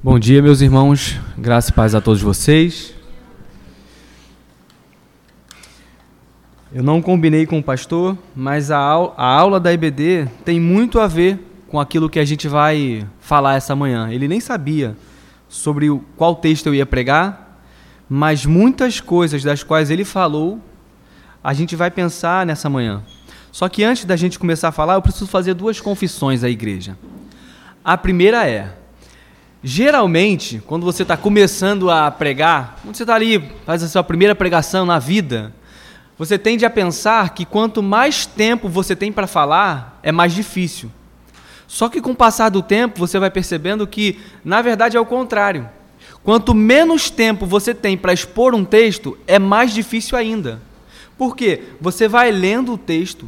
Bom 0.00 0.16
dia, 0.16 0.40
meus 0.40 0.60
irmãos. 0.60 1.18
Graça 1.36 1.72
e 1.72 1.72
paz 1.72 1.92
a 1.92 2.00
todos 2.00 2.22
vocês. 2.22 2.94
Eu 6.72 6.84
não 6.84 7.02
combinei 7.02 7.44
com 7.44 7.58
o 7.58 7.62
pastor, 7.62 8.16
mas 8.34 8.70
a, 8.70 8.78
au 8.78 9.12
a 9.16 9.26
aula 9.26 9.58
da 9.58 9.72
IBD 9.72 10.28
tem 10.44 10.60
muito 10.60 11.00
a 11.00 11.08
ver 11.08 11.40
com 11.66 11.80
aquilo 11.80 12.08
que 12.08 12.20
a 12.20 12.24
gente 12.24 12.46
vai 12.46 13.04
falar 13.18 13.56
essa 13.56 13.74
manhã. 13.74 14.08
Ele 14.08 14.28
nem 14.28 14.38
sabia 14.38 14.96
sobre 15.48 15.90
o, 15.90 15.98
qual 16.16 16.36
texto 16.36 16.68
eu 16.68 16.76
ia 16.76 16.86
pregar, 16.86 17.60
mas 18.08 18.46
muitas 18.46 19.00
coisas 19.00 19.42
das 19.42 19.64
quais 19.64 19.90
ele 19.90 20.04
falou, 20.04 20.60
a 21.42 21.52
gente 21.52 21.74
vai 21.74 21.90
pensar 21.90 22.46
nessa 22.46 22.70
manhã. 22.70 23.02
Só 23.50 23.68
que 23.68 23.82
antes 23.82 24.04
da 24.04 24.14
gente 24.14 24.38
começar 24.38 24.68
a 24.68 24.72
falar, 24.72 24.94
eu 24.94 25.02
preciso 25.02 25.26
fazer 25.26 25.54
duas 25.54 25.80
confissões 25.80 26.44
à 26.44 26.48
igreja. 26.48 26.96
A 27.84 27.96
primeira 27.96 28.48
é: 28.48 28.78
geralmente, 29.62 30.62
quando 30.66 30.84
você 30.84 31.02
está 31.02 31.16
começando 31.16 31.90
a 31.90 32.10
pregar, 32.10 32.78
quando 32.82 32.96
você 32.96 33.02
está 33.02 33.14
ali, 33.14 33.42
faz 33.64 33.82
a 33.82 33.88
sua 33.88 34.02
primeira 34.02 34.34
pregação 34.34 34.86
na 34.86 34.98
vida, 34.98 35.52
você 36.18 36.36
tende 36.36 36.64
a 36.64 36.70
pensar 36.70 37.34
que 37.34 37.44
quanto 37.44 37.82
mais 37.82 38.26
tempo 38.26 38.68
você 38.68 38.96
tem 38.96 39.12
para 39.12 39.26
falar, 39.26 40.00
é 40.02 40.10
mais 40.10 40.32
difícil. 40.32 40.90
Só 41.66 41.88
que 41.88 42.00
com 42.00 42.12
o 42.12 42.16
passar 42.16 42.48
do 42.48 42.62
tempo, 42.62 42.98
você 42.98 43.18
vai 43.18 43.30
percebendo 43.30 43.86
que, 43.86 44.18
na 44.44 44.62
verdade, 44.62 44.96
é 44.96 45.00
o 45.00 45.06
contrário. 45.06 45.68
Quanto 46.24 46.54
menos 46.54 47.10
tempo 47.10 47.46
você 47.46 47.74
tem 47.74 47.96
para 47.96 48.12
expor 48.12 48.54
um 48.54 48.64
texto, 48.64 49.16
é 49.26 49.38
mais 49.38 49.72
difícil 49.72 50.16
ainda. 50.18 50.60
Por 51.16 51.36
quê? 51.36 51.62
Você 51.80 52.08
vai 52.08 52.30
lendo 52.30 52.72
o 52.72 52.78
texto, 52.78 53.26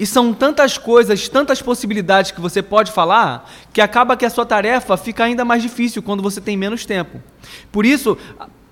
e 0.00 0.06
são 0.06 0.32
tantas 0.32 0.78
coisas, 0.78 1.28
tantas 1.28 1.60
possibilidades 1.60 2.30
que 2.30 2.40
você 2.40 2.62
pode 2.62 2.90
falar, 2.90 3.48
que 3.70 3.82
acaba 3.82 4.16
que 4.16 4.24
a 4.24 4.30
sua 4.30 4.46
tarefa 4.46 4.96
fica 4.96 5.24
ainda 5.24 5.44
mais 5.44 5.62
difícil 5.62 6.02
quando 6.02 6.22
você 6.22 6.40
tem 6.40 6.56
menos 6.56 6.86
tempo. 6.86 7.22
Por 7.70 7.84
isso, 7.84 8.16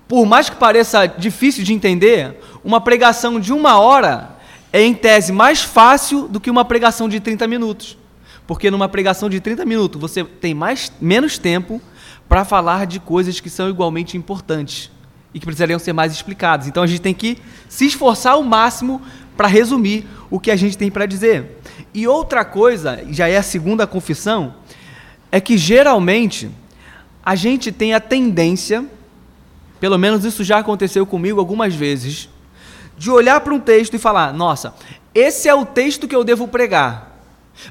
por 0.07 0.25
mais 0.25 0.49
que 0.49 0.55
pareça 0.55 1.05
difícil 1.05 1.63
de 1.63 1.71
entender, 1.71 2.35
uma 2.63 2.81
pregação 2.81 3.39
de 3.39 3.53
uma 3.53 3.79
hora 3.79 4.31
é, 4.73 4.81
em 4.81 4.95
tese, 4.95 5.31
mais 5.31 5.61
fácil 5.61 6.27
do 6.27 6.39
que 6.39 6.49
uma 6.49 6.65
pregação 6.65 7.07
de 7.07 7.19
30 7.19 7.47
minutos. 7.47 7.95
Porque 8.47 8.71
numa 8.71 8.89
pregação 8.89 9.29
de 9.29 9.39
30 9.39 9.63
minutos 9.65 10.01
você 10.01 10.23
tem 10.23 10.55
mais, 10.55 10.91
menos 10.99 11.37
tempo 11.37 11.79
para 12.27 12.43
falar 12.43 12.87
de 12.87 12.99
coisas 12.99 13.39
que 13.39 13.51
são 13.51 13.69
igualmente 13.69 14.17
importantes 14.17 14.89
e 15.31 15.39
que 15.39 15.45
precisariam 15.45 15.77
ser 15.77 15.93
mais 15.93 16.11
explicadas. 16.11 16.67
Então 16.67 16.81
a 16.81 16.87
gente 16.87 17.01
tem 17.01 17.13
que 17.13 17.37
se 17.67 17.85
esforçar 17.85 18.33
ao 18.33 18.41
máximo 18.41 18.99
para 19.37 19.47
resumir 19.47 20.05
o 20.29 20.39
que 20.39 20.51
a 20.51 20.55
gente 20.55 20.77
tem 20.77 20.91
para 20.91 21.05
dizer. 21.05 21.59
E 21.93 22.07
outra 22.07 22.45
coisa, 22.45 23.03
já 23.09 23.27
é 23.27 23.37
a 23.37 23.43
segunda 23.43 23.87
confissão, 23.87 24.53
é 25.31 25.39
que 25.39 25.57
geralmente 25.57 26.49
a 27.23 27.35
gente 27.35 27.71
tem 27.71 27.93
a 27.93 27.99
tendência, 27.99 28.85
pelo 29.79 29.97
menos 29.97 30.25
isso 30.25 30.43
já 30.43 30.59
aconteceu 30.59 31.05
comigo 31.05 31.39
algumas 31.39 31.73
vezes, 31.73 32.29
de 32.97 33.09
olhar 33.09 33.39
para 33.41 33.53
um 33.53 33.59
texto 33.59 33.93
e 33.95 33.99
falar: 33.99 34.33
nossa, 34.33 34.73
esse 35.13 35.47
é 35.47 35.53
o 35.53 35.65
texto 35.65 36.07
que 36.07 36.15
eu 36.15 36.23
devo 36.23 36.47
pregar. 36.47 37.21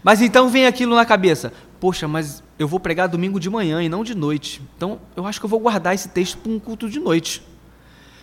Mas 0.02 0.20
então 0.20 0.48
vem 0.48 0.66
aquilo 0.66 0.94
na 0.94 1.04
cabeça: 1.04 1.52
poxa, 1.80 2.08
mas 2.08 2.42
eu 2.58 2.66
vou 2.66 2.80
pregar 2.80 3.08
domingo 3.08 3.38
de 3.38 3.48
manhã 3.48 3.82
e 3.82 3.88
não 3.88 4.02
de 4.02 4.14
noite. 4.14 4.62
Então 4.76 5.00
eu 5.16 5.26
acho 5.26 5.38
que 5.38 5.46
eu 5.46 5.50
vou 5.50 5.60
guardar 5.60 5.94
esse 5.94 6.08
texto 6.08 6.38
para 6.38 6.50
um 6.50 6.58
culto 6.58 6.88
de 6.88 6.98
noite. 6.98 7.42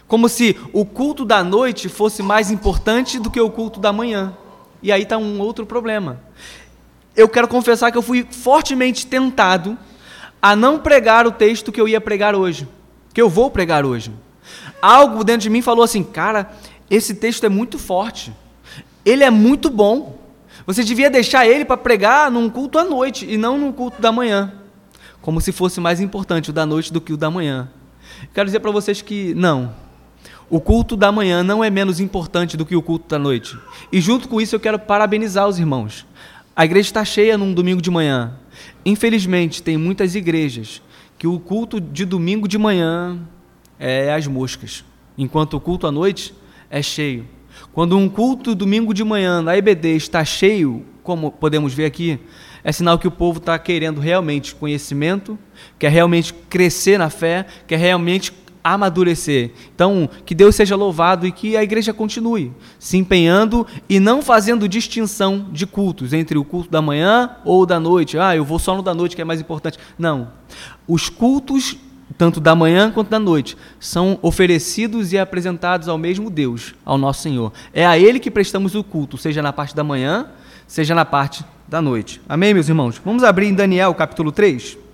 Como 0.08 0.30
se 0.30 0.58
o 0.72 0.86
culto 0.86 1.26
da 1.26 1.44
noite 1.44 1.90
fosse 1.90 2.22
mais 2.22 2.52
importante 2.52 3.20
do 3.20 3.32
que 3.32 3.40
o 3.40 3.50
culto 3.50 3.80
da 3.80 3.92
manhã. 3.92 4.38
E 4.82 4.92
aí 4.92 5.02
está 5.02 5.18
um 5.18 5.40
outro 5.40 5.66
problema. 5.66 6.22
Eu 7.16 7.28
quero 7.28 7.48
confessar 7.48 7.92
que 7.92 7.98
eu 7.98 8.02
fui 8.02 8.28
fortemente 8.30 9.08
tentado 9.08 9.78
a 10.42 10.56
não 10.56 10.78
pregar 10.78 11.26
o 11.26 11.32
texto 11.32 11.72
que 11.72 11.82
eu 11.82 11.88
ia 11.88 12.00
pregar 12.00 12.36
hoje, 12.36 12.68
que 13.14 13.22
eu 13.22 13.28
vou 13.28 13.50
pregar 13.50 13.84
hoje. 13.84 14.12
Algo 14.82 15.24
dentro 15.24 15.42
de 15.42 15.50
mim 15.50 15.62
falou 15.62 15.84
assim: 15.84 16.04
cara, 16.04 16.52
esse 16.90 17.16
texto 17.16 17.44
é 17.46 17.50
muito 17.50 17.80
forte, 17.80 18.32
ele 19.04 19.24
é 19.24 19.32
muito 19.32 19.70
bom. 19.72 20.20
Você 20.68 20.84
devia 20.84 21.10
deixar 21.10 21.48
ele 21.48 21.66
para 21.66 21.78
pregar 21.78 22.30
num 22.30 22.50
culto 22.50 22.78
à 22.78 22.84
noite 22.84 23.26
e 23.28 23.38
não 23.38 23.58
num 23.58 23.72
culto 23.72 24.02
da 24.02 24.12
manhã, 24.12 24.54
como 25.22 25.42
se 25.42 25.52
fosse 25.52 25.80
mais 25.80 26.00
importante 26.00 26.50
o 26.52 26.54
da 26.54 26.66
noite 26.66 26.94
do 26.94 27.02
que 27.02 27.14
o 27.14 27.18
da 27.18 27.32
manhã. 27.32 27.70
Quero 28.34 28.46
dizer 28.46 28.60
para 28.60 28.72
vocês 28.72 29.02
que 29.02 29.34
não, 29.34 29.74
o 30.50 30.60
culto 30.60 30.96
da 30.96 31.12
manhã 31.12 31.44
não 31.44 31.64
é 31.64 31.70
menos 31.70 32.00
importante 32.00 32.56
do 32.56 32.66
que 32.66 32.76
o 32.76 32.82
culto 32.82 33.10
da 33.10 33.18
noite. 33.18 33.58
E 33.92 34.00
junto 34.00 34.28
com 34.28 34.40
isso 34.40 34.56
eu 34.56 34.60
quero 34.60 34.78
parabenizar 34.78 35.48
os 35.48 35.58
irmãos. 35.58 36.06
A 36.56 36.64
igreja 36.64 36.90
está 36.90 37.04
cheia 37.04 37.38
num 37.38 37.54
domingo 37.54 37.82
de 37.82 37.90
manhã. 37.90 38.34
Infelizmente, 38.86 39.62
tem 39.62 39.78
muitas 39.78 40.16
igrejas 40.16 40.82
que 41.18 41.28
o 41.28 41.40
culto 41.40 41.82
de 41.82 42.06
domingo 42.06 42.48
de 42.48 42.58
manhã 42.58 43.20
é 43.80 44.14
as 44.14 44.28
moscas, 44.28 44.86
enquanto 45.18 45.56
o 45.56 45.60
culto 45.60 45.88
à 45.88 45.92
noite 45.92 46.34
é 46.70 46.82
cheio. 46.82 47.28
Quando 47.74 47.98
um 47.98 48.08
culto 48.08 48.54
domingo 48.54 48.94
de 48.94 49.04
manhã 49.04 49.42
na 49.42 49.58
EBD 49.58 49.96
está 49.96 50.24
cheio, 50.24 50.86
como 51.04 51.32
podemos 51.32 51.74
ver 51.74 51.86
aqui, 51.86 52.20
é 52.64 52.72
sinal 52.72 52.98
que 52.98 53.08
o 53.08 53.12
povo 53.12 53.40
está 53.40 53.58
querendo 53.60 54.00
realmente 54.00 54.56
conhecimento, 54.56 55.38
quer 55.78 55.90
realmente 55.90 56.34
crescer 56.50 56.98
na 56.98 57.10
fé, 57.10 57.46
quer 57.68 57.78
realmente 57.78 58.32
amadurecer. 58.66 59.52
Então, 59.76 60.10
que 60.26 60.34
Deus 60.34 60.56
seja 60.56 60.76
louvado 60.76 61.28
e 61.28 61.32
que 61.32 61.56
a 61.56 61.62
igreja 61.62 61.94
continue 61.94 62.52
se 62.80 62.98
empenhando 62.98 63.68
e 63.88 64.00
não 64.00 64.24
fazendo 64.24 64.68
distinção 64.68 65.46
de 65.52 65.68
cultos 65.68 66.14
entre 66.14 66.36
o 66.36 66.44
culto 66.44 66.72
da 66.72 66.82
manhã 66.82 67.38
ou 67.46 67.64
da 67.64 67.80
noite. 67.80 68.18
Ah, 68.18 68.36
eu 68.36 68.44
vou 68.44 68.58
só 68.58 68.76
no 68.76 68.82
da 68.82 68.96
noite 68.96 69.16
que 69.16 69.22
é 69.22 69.26
mais 69.26 69.40
importante. 69.40 69.78
Não. 70.00 70.30
Os 70.88 71.10
cultos, 71.10 71.78
tanto 72.18 72.40
da 72.40 72.56
manhã 72.56 72.90
quanto 72.90 73.10
da 73.10 73.20
noite, 73.20 73.56
são 73.80 74.18
oferecidos 74.24 75.14
e 75.14 75.20
apresentados 75.20 75.88
ao 75.88 75.98
mesmo 76.00 76.32
Deus, 76.32 76.74
ao 76.84 76.98
nosso 76.98 77.22
Senhor. 77.22 77.54
É 77.72 77.86
a 77.86 78.00
Ele 78.00 78.20
que 78.20 78.32
prestamos 78.32 78.74
o 78.74 78.84
culto, 78.84 79.16
seja 79.16 79.44
na 79.44 79.54
parte 79.54 79.76
da 79.76 79.84
manhã, 79.84 80.28
seja 80.66 80.96
na 80.96 81.06
parte 81.06 81.46
da 81.68 81.80
noite. 81.80 82.20
Amém, 82.28 82.52
meus 82.52 82.68
irmãos? 82.68 83.00
Vamos 83.06 83.24
abrir 83.24 83.46
em 83.46 83.54
Daniel 83.54 83.94
capítulo 83.94 84.32
3. 84.32 84.85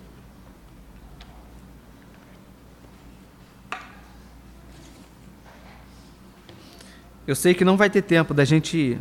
Eu 7.28 7.36
sei 7.36 7.54
que 7.54 7.64
não 7.64 7.78
vai 7.78 7.88
ter 7.90 8.02
tempo 8.02 8.34
da 8.34 8.44
gente 8.44 8.98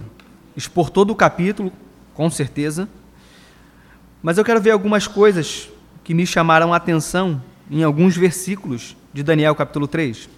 expor 0.54 0.90
todo 0.90 1.10
o 1.10 1.16
capítulo, 1.16 1.72
com 2.12 2.28
certeza, 2.28 2.86
mas 4.22 4.36
eu 4.36 4.44
quero 4.44 4.60
ver 4.60 4.72
algumas 4.72 5.06
coisas 5.06 5.70
que 6.04 6.12
me 6.12 6.26
chamaram 6.26 6.74
a 6.74 6.76
atenção 6.76 7.42
em 7.70 7.82
alguns 7.82 8.16
versículos 8.16 8.94
de 9.12 9.22
Daniel 9.22 9.54
capítulo 9.54 9.88
3. 9.88 10.28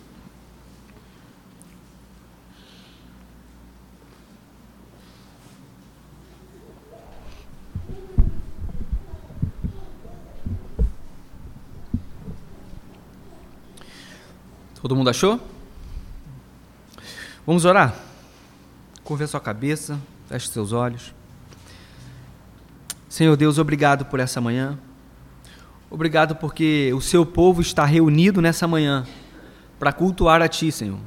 Todo 14.81 14.95
mundo 14.95 15.11
achou? 15.11 15.52
Vamos 17.45 17.65
orar? 17.65 17.93
Curva 19.03 19.25
a 19.25 19.27
sua 19.27 19.41
cabeça, 19.41 19.99
feche 20.29 20.47
seus 20.47 20.71
olhos. 20.71 21.13
Senhor 23.09 23.37
Deus, 23.37 23.59
obrigado 23.59 24.05
por 24.05 24.21
essa 24.21 24.41
manhã. 24.41 24.79
Obrigado 25.91 26.37
porque 26.37 26.93
o 26.95 27.01
seu 27.01 27.27
povo 27.27 27.61
está 27.61 27.85
reunido 27.85 28.41
nessa 28.41 28.69
manhã 28.69 29.05
para 29.77 29.93
cultuar 29.93 30.41
a 30.41 30.47
Ti, 30.47 30.71
Senhor. 30.71 31.01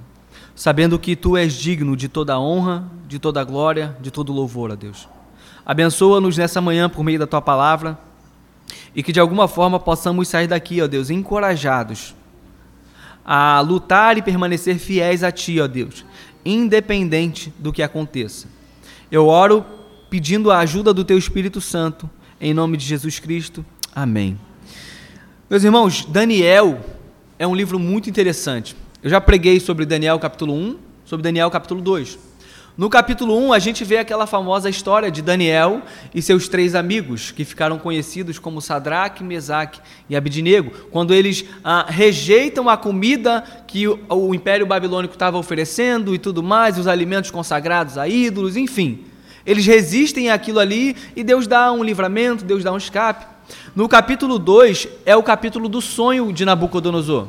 Sabendo 0.54 1.00
que 1.00 1.16
Tu 1.16 1.38
és 1.38 1.54
digno 1.54 1.96
de 1.96 2.10
toda 2.10 2.38
honra, 2.38 2.84
de 3.08 3.18
toda 3.18 3.42
glória, 3.46 3.96
de 4.02 4.12
todo 4.12 4.34
louvor, 4.34 4.74
a 4.74 4.76
Deus. 4.76 5.08
Abençoa-nos 5.66 6.38
nessa 6.38 6.60
manhã 6.60 6.90
por 6.90 7.02
meio 7.02 7.20
da 7.20 7.26
Tua 7.26 7.42
palavra 7.42 7.98
e 8.94 9.02
que 9.02 9.14
de 9.14 9.22
alguma 9.22 9.48
forma 9.48 9.80
possamos 9.80 10.28
sair 10.28 10.48
daqui, 10.48 10.82
ó 10.82 10.88
Deus, 10.88 11.10
encorajados 11.10 12.14
a 13.26 13.60
lutar 13.62 14.18
e 14.18 14.22
permanecer 14.22 14.78
fiéis 14.78 15.24
a 15.24 15.32
Ti, 15.32 15.60
ó 15.60 15.68
Deus, 15.68 16.06
independente 16.46 17.52
do 17.58 17.74
que 17.74 17.82
aconteça. 17.82 18.48
Eu 19.12 19.28
oro 19.28 19.66
pedindo 20.10 20.52
a 20.52 20.60
ajuda 20.60 20.94
do 20.94 21.04
Teu 21.04 21.18
Espírito 21.18 21.60
Santo, 21.60 22.10
em 22.40 22.54
nome 22.54 22.78
de 22.78 22.86
Jesus 22.86 23.20
Cristo. 23.20 23.66
Amém. 23.94 24.40
Meus 25.50 25.64
irmãos, 25.64 26.06
Daniel 26.06 26.80
é 27.40 27.46
um 27.48 27.56
livro 27.56 27.80
muito 27.80 28.10
interessante. 28.10 28.76
Eu 29.02 29.10
já 29.10 29.20
preguei 29.20 29.60
sobre 29.60 29.86
Daniel 29.86 30.20
capítulo 30.20 30.54
1, 30.54 30.78
sobre 31.06 31.24
Daniel 31.24 31.50
capítulo 31.52 31.82
2. 31.82 32.18
No 32.78 32.90
capítulo 32.90 33.38
1, 33.38 33.54
a 33.54 33.60
gente 33.60 33.86
vê 33.86 34.00
aquela 34.00 34.28
famosa 34.28 34.70
história 34.70 35.10
de 35.10 35.22
Daniel 35.22 35.82
e 36.14 36.22
seus 36.22 36.50
três 36.50 36.76
amigos, 36.76 37.32
que 37.32 37.46
ficaram 37.46 37.80
conhecidos 37.80 38.38
como 38.38 38.60
Sadraque, 38.60 39.24
Mesaque 39.24 39.80
e 40.10 40.16
Abidnego, 40.16 40.72
quando 40.92 41.14
eles 41.14 41.46
ah, 41.64 41.86
rejeitam 41.88 42.68
a 42.68 42.76
comida 42.76 43.46
que 43.66 43.88
o, 43.88 43.98
o 44.10 44.36
Império 44.36 44.66
Babilônico 44.66 45.14
estava 45.14 45.38
oferecendo 45.38 46.14
e 46.14 46.20
tudo 46.20 46.44
mais, 46.44 46.78
os 46.78 46.86
alimentos 46.86 47.32
consagrados 47.32 47.98
a 47.98 48.10
ídolos, 48.10 48.58
enfim. 48.58 49.06
Eles 49.46 49.66
resistem 49.66 50.30
àquilo 50.30 50.60
ali 50.60 50.98
e 51.16 51.24
Deus 51.24 51.48
dá 51.48 51.72
um 51.72 51.82
livramento, 51.82 52.44
Deus 52.44 52.62
dá 52.62 52.74
um 52.74 52.78
escape. 52.78 53.26
No 53.74 53.88
capítulo 53.88 54.38
2 54.38 54.90
é 55.06 55.16
o 55.16 55.24
capítulo 55.24 55.70
do 55.70 55.80
sonho 55.80 56.34
de 56.34 56.44
Nabucodonosor. 56.44 57.28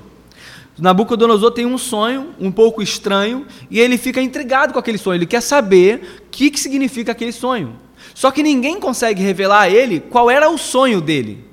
Nabucodonosor 0.79 1.51
tem 1.53 1.65
um 1.65 1.79
sonho 1.79 2.35
um 2.39 2.53
pouco 2.53 2.83
estranho 2.83 3.47
e 3.71 3.81
ele 3.81 3.97
fica 3.97 4.21
intrigado 4.21 4.73
com 4.73 4.79
aquele 4.79 4.99
sonho. 4.99 5.17
Ele 5.17 5.27
quer 5.27 5.41
saber 5.41 6.21
o 6.27 6.31
que, 6.31 6.51
que 6.51 6.61
significa 6.61 7.13
aquele 7.13 7.33
sonho. 7.33 7.79
Só 8.15 8.31
que 8.31 8.43
ninguém 8.43 8.79
consegue 8.79 9.23
revelar 9.23 9.63
a 9.63 9.71
ele 9.71 10.01
qual 10.01 10.31
era 10.31 10.51
o 10.51 10.59
sonho 10.59 11.01
dele. 11.01 11.45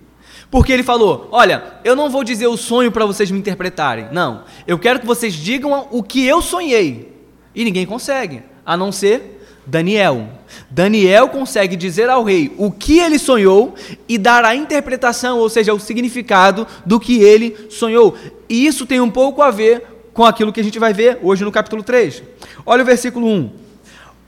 Porque 0.52 0.72
ele 0.72 0.84
falou: 0.84 1.30
Olha, 1.31 1.80
eu 1.84 1.96
não 1.96 2.10
vou 2.10 2.24
dizer 2.24 2.48
o 2.48 2.58
sonho 2.58 2.92
para 2.92 3.06
vocês 3.06 3.31
me 3.31 3.40
interpretarem. 3.40 4.10
Não. 4.12 4.44
Eu 4.68 4.78
quero 4.78 5.00
que 5.00 5.06
vocês 5.06 5.34
digam 5.34 5.88
o 5.90 6.04
que 6.04 6.25
eu 6.25 6.42
sonhei. 6.42 7.12
E 7.56 7.64
ninguém 7.64 7.86
consegue, 7.86 8.44
a 8.66 8.75
não 8.75 8.92
ser 8.92 9.43
Daniel. 9.65 10.27
Daniel 10.69 11.30
consegue 11.30 11.75
dizer 11.75 12.10
ao 12.10 12.24
rei 12.24 12.54
o 12.57 12.71
que 12.71 13.00
ele 13.00 13.18
sonhou 13.18 13.75
e 14.07 14.18
dar 14.18 14.44
a 14.44 14.56
interpretação, 14.56 15.39
ou 15.39 15.50
seja, 15.50 15.74
o 15.74 15.80
significado 15.80 16.68
do 16.86 17.00
que 17.00 17.21
ele 17.21 17.56
sonhou. 17.69 18.15
E 18.50 18.65
isso 18.65 18.86
tem 18.86 19.00
um 19.00 19.10
pouco 19.10 19.42
a 19.42 19.51
ver 19.51 19.83
com 20.13 20.24
aquilo 20.24 20.54
que 20.54 20.60
a 20.60 20.63
gente 20.63 20.80
vai 20.80 20.94
ver 20.94 21.19
hoje 21.24 21.44
no 21.44 21.51
capítulo 21.51 21.81
3. 21.81 22.24
Olha 22.65 22.83
o 22.83 22.86
versículo 22.86 23.27
1. 23.27 23.50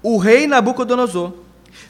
O 0.02 0.18
rei 0.18 0.48
Nabucodonosor 0.48 1.34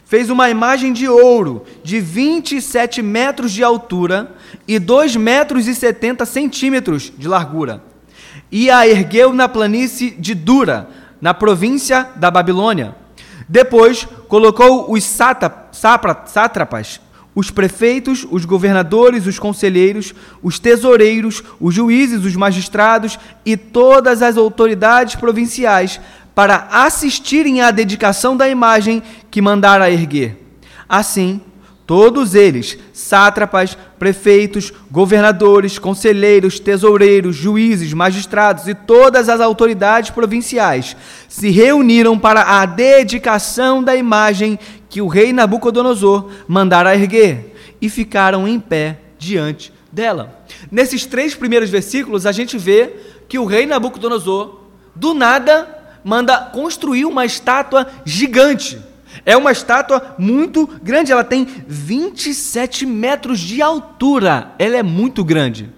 fez 0.05 0.29
uma 0.29 0.49
imagem 0.49 0.93
de 0.93 1.07
ouro 1.07 1.63
de 1.83 1.99
27 1.99 3.01
metros 3.01 3.51
de 3.51 3.63
altura 3.63 4.31
e 4.67 4.79
2 4.79 5.15
metros 5.15 5.67
e 5.67 5.75
70 5.75 6.25
centímetros 6.25 7.11
de 7.17 7.27
largura, 7.27 7.83
e 8.51 8.69
a 8.69 8.87
ergueu 8.87 9.33
na 9.33 9.49
planície 9.49 10.11
de 10.11 10.35
Dura, 10.35 10.89
na 11.19 11.33
província 11.33 12.07
da 12.15 12.29
Babilônia 12.29 12.95
depois 13.47 14.07
colocou 14.27 14.91
os 14.91 15.03
sátrapas, 15.03 16.99
os 17.35 17.51
prefeitos, 17.51 18.25
os 18.31 18.45
governadores, 18.45 19.27
os 19.27 19.37
conselheiros, 19.37 20.13
os 20.41 20.57
tesoureiros, 20.57 21.43
os 21.59 21.73
juízes, 21.75 22.23
os 22.23 22.35
magistrados 22.35 23.19
e 23.45 23.57
todas 23.57 24.21
as 24.21 24.37
autoridades 24.37 25.15
provinciais 25.15 25.99
para 26.33 26.67
assistirem 26.71 27.61
à 27.61 27.71
dedicação 27.71 28.35
da 28.35 28.47
imagem 28.47 29.03
que 29.29 29.41
mandara 29.41 29.91
erguer. 29.91 30.37
Assim, 30.87 31.41
Todos 31.85 32.33
eles, 32.33 32.79
sátrapas, 32.93 33.77
prefeitos, 33.99 34.73
governadores, 34.89 35.77
conselheiros, 35.77 36.59
tesoureiros, 36.59 37.35
juízes, 37.35 37.93
magistrados 37.93 38.67
e 38.67 38.73
todas 38.73 39.29
as 39.29 39.39
autoridades 39.39 40.09
provinciais, 40.09 40.97
se 41.29 41.51
reuniram 41.51 42.17
para 42.17 42.41
a 42.41 42.65
dedicação 42.65 43.83
da 43.83 43.95
imagem 43.95 44.57
que 44.89 44.99
o 44.99 45.07
rei 45.07 45.31
Nabucodonosor 45.31 46.31
mandara 46.47 46.95
erguer 46.95 47.55
e 47.79 47.87
ficaram 47.87 48.47
em 48.47 48.59
pé 48.59 48.97
diante 49.19 49.71
dela. 49.91 50.43
Nesses 50.71 51.05
três 51.05 51.35
primeiros 51.35 51.69
versículos, 51.69 52.25
a 52.25 52.31
gente 52.31 52.57
vê 52.57 52.93
que 53.29 53.37
o 53.37 53.45
rei 53.45 53.67
Nabucodonosor, 53.67 54.59
do 54.95 55.13
nada, 55.13 55.67
manda 56.03 56.37
construir 56.51 57.05
uma 57.05 57.25
estátua 57.25 57.87
gigante 58.03 58.79
é 59.25 59.35
uma 59.35 59.51
estátua 59.51 60.15
muito 60.19 60.69
grande, 60.83 61.11
ela 61.11 61.23
tem 61.23 61.47
27 61.67 62.85
metros 62.85 63.39
de 63.39 63.61
altura. 63.61 64.51
Ela 64.59 64.77
é 64.77 64.83
muito 64.83 65.23
grande. 65.23 65.69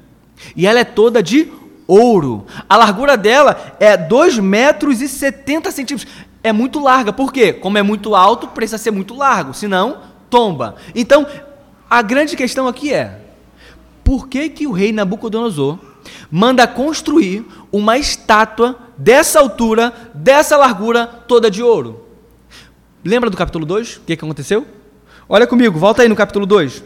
E 0.56 0.68
ela 0.68 0.80
é 0.80 0.84
toda 0.84 1.24
de 1.24 1.50
ouro. 1.88 2.46
A 2.68 2.76
largura 2.76 3.16
dela 3.16 3.76
é 3.80 3.96
2 3.96 4.40
metros 4.40 5.02
e 5.02 5.08
70 5.08 5.72
centímetros. 5.72 6.12
É 6.44 6.52
muito 6.52 6.80
larga. 6.80 7.14
Por 7.14 7.32
quê? 7.32 7.54
Como 7.54 7.78
é 7.78 7.82
muito 7.82 8.14
alto, 8.14 8.50
precisa 8.50 8.78
ser 8.78 8.92
muito 8.92 9.16
largo, 9.16 9.54
senão 9.54 10.02
tomba. 10.30 10.76
Então, 10.94 11.26
a 11.90 12.02
grande 12.02 12.36
questão 12.36 12.68
aqui 12.68 12.94
é: 12.94 13.22
por 14.04 14.28
que, 14.28 14.50
que 14.50 14.68
o 14.68 14.72
rei 14.72 14.92
Nabucodonosor 14.92 15.80
manda 16.30 16.68
construir 16.68 17.46
uma 17.72 17.98
estátua 17.98 18.78
dessa 18.98 19.40
altura, 19.40 19.94
dessa 20.14 20.58
largura, 20.58 21.08
toda 21.08 21.50
de 21.50 21.64
ouro? 21.64 22.07
Lembra 23.04 23.30
do 23.30 23.38
capítulo 23.38 23.66
2? 23.66 23.98
O 23.98 24.02
que, 24.02 24.16
que 24.16 24.26
aconteceu? 24.26 24.66
Olha 25.30 25.46
comigo, 25.46 25.78
volta 25.78 26.02
aí 26.02 26.10
no 26.10 26.16
capítulo 26.16 26.46
2. 26.46 26.84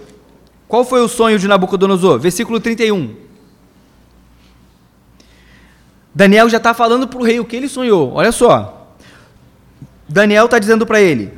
Qual 0.68 0.84
foi 0.84 1.02
o 1.02 1.08
sonho 1.08 1.40
de 1.40 1.48
Nabucodonosor? 1.48 2.19
Versículo 2.19 2.60
31. 2.60 3.16
Daniel 6.13 6.50
já 6.50 6.58
está 6.58 6.74
falando 6.74 7.08
para 7.08 7.19
o 7.19 7.24
rei 7.24 7.40
o 7.40 7.46
que 7.46 7.56
ele 7.56 7.69
sonhou. 7.69 8.13
Olha 8.13 8.31
só. 8.31 8.96
Daniel 10.08 10.46
está 10.46 10.60
dizendo 10.60 10.86
para 10.86 11.02
ele: 11.02 11.31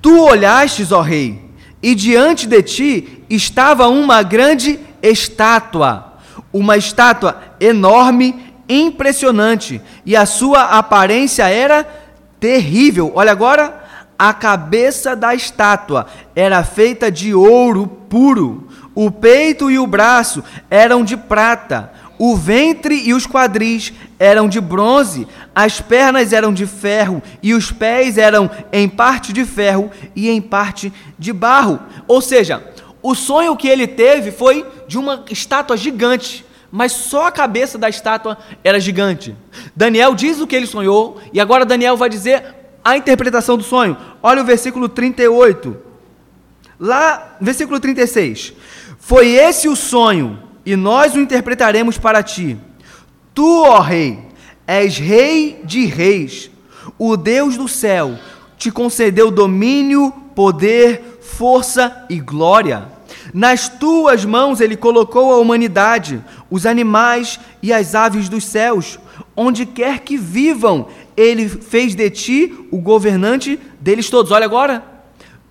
Tu 0.00 0.18
olhastes, 0.18 0.92
ó 0.92 1.02
rei, 1.02 1.42
e 1.82 1.94
diante 1.94 2.46
de 2.46 2.62
ti 2.62 3.24
estava 3.28 3.88
uma 3.88 4.22
grande 4.22 4.80
estátua, 5.02 6.14
uma 6.52 6.76
estátua 6.76 7.42
enorme, 7.60 8.54
impressionante, 8.68 9.80
e 10.04 10.16
a 10.16 10.24
sua 10.24 10.62
aparência 10.62 11.48
era 11.48 12.05
terrível. 12.46 13.10
Olha 13.16 13.32
agora, 13.32 13.82
a 14.16 14.32
cabeça 14.32 15.16
da 15.16 15.34
estátua 15.34 16.06
era 16.32 16.62
feita 16.62 17.10
de 17.10 17.34
ouro 17.34 17.88
puro, 18.08 18.68
o 18.94 19.10
peito 19.10 19.68
e 19.68 19.80
o 19.80 19.86
braço 19.86 20.44
eram 20.70 21.02
de 21.02 21.16
prata, 21.16 21.92
o 22.16 22.36
ventre 22.36 23.02
e 23.04 23.12
os 23.12 23.26
quadris 23.26 23.92
eram 24.16 24.48
de 24.48 24.60
bronze, 24.60 25.26
as 25.52 25.80
pernas 25.80 26.32
eram 26.32 26.54
de 26.54 26.66
ferro 26.66 27.20
e 27.42 27.52
os 27.52 27.72
pés 27.72 28.16
eram 28.16 28.48
em 28.72 28.88
parte 28.88 29.32
de 29.32 29.44
ferro 29.44 29.90
e 30.14 30.30
em 30.30 30.40
parte 30.40 30.92
de 31.18 31.32
barro. 31.32 31.80
Ou 32.06 32.20
seja, 32.20 32.62
o 33.02 33.16
sonho 33.16 33.56
que 33.56 33.66
ele 33.66 33.88
teve 33.88 34.30
foi 34.30 34.64
de 34.86 34.96
uma 34.96 35.24
estátua 35.28 35.76
gigante, 35.76 36.45
mas 36.70 36.92
só 36.92 37.26
a 37.26 37.32
cabeça 37.32 37.78
da 37.78 37.88
estátua 37.88 38.38
era 38.62 38.80
gigante. 38.80 39.34
Daniel 39.74 40.14
diz 40.14 40.40
o 40.40 40.46
que 40.46 40.56
ele 40.56 40.66
sonhou, 40.66 41.20
e 41.32 41.40
agora 41.40 41.64
Daniel 41.64 41.96
vai 41.96 42.08
dizer 42.08 42.54
a 42.84 42.96
interpretação 42.96 43.56
do 43.56 43.64
sonho. 43.64 43.96
Olha 44.22 44.42
o 44.42 44.44
versículo 44.44 44.88
38. 44.88 45.76
Lá, 46.78 47.36
versículo 47.40 47.80
36. 47.80 48.52
Foi 48.98 49.28
esse 49.28 49.68
o 49.68 49.76
sonho, 49.76 50.42
e 50.64 50.76
nós 50.76 51.14
o 51.14 51.20
interpretaremos 51.20 51.98
para 51.98 52.22
ti. 52.22 52.56
Tu, 53.34 53.64
ó 53.64 53.80
rei, 53.80 54.18
és 54.66 54.98
rei 54.98 55.60
de 55.64 55.86
reis. 55.86 56.50
O 56.98 57.16
Deus 57.16 57.56
do 57.56 57.68
céu 57.68 58.18
te 58.56 58.70
concedeu 58.70 59.30
domínio, 59.30 60.10
poder, 60.34 61.18
força 61.20 62.06
e 62.08 62.18
glória. 62.18 62.95
Nas 63.36 63.68
tuas 63.68 64.24
mãos 64.24 64.62
ele 64.62 64.78
colocou 64.78 65.30
a 65.30 65.36
humanidade, 65.36 66.24
os 66.50 66.64
animais 66.64 67.38
e 67.62 67.70
as 67.70 67.94
aves 67.94 68.30
dos 68.30 68.44
céus. 68.44 68.98
Onde 69.36 69.66
quer 69.66 69.98
que 70.00 70.16
vivam, 70.16 70.88
ele 71.14 71.46
fez 71.46 71.94
de 71.94 72.08
ti 72.08 72.66
o 72.70 72.78
governante 72.78 73.60
deles 73.78 74.08
todos. 74.08 74.32
Olha 74.32 74.46
agora, 74.46 74.82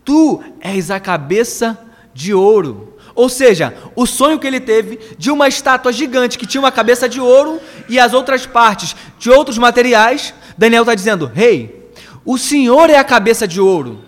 tu 0.04 0.42
és 0.60 0.89
a 0.89 1.00
cabeça 1.00 1.80
de 2.12 2.34
ouro. 2.34 2.96
Ou 3.13 3.30
seja, 3.30 3.77
o 3.96 4.08
sonho 4.08 4.39
que 4.39 4.48
ele 4.48 4.60
teve 4.60 5.00
de 5.15 5.30
uma 5.30 5.48
estátua 5.48 5.94
gigante 5.94 6.39
que 6.39 6.48
tinha 6.48 6.62
uma 6.62 6.72
cabeça 6.72 7.08
de 7.08 7.22
ouro 7.22 7.60
e 7.88 8.00
as 8.00 8.13
outras 8.13 8.48
partes 8.48 8.96
de 9.20 9.30
outros 9.30 9.60
materiais, 9.60 10.34
Daniel 10.58 10.82
está 10.82 10.96
dizendo: 10.96 11.27
Rei, 11.32 11.54
hey, 11.54 11.92
o 12.25 12.36
Senhor 12.36 12.89
é 12.89 12.98
a 12.98 13.04
cabeça 13.04 13.48
de 13.48 13.62
ouro. 13.62 14.00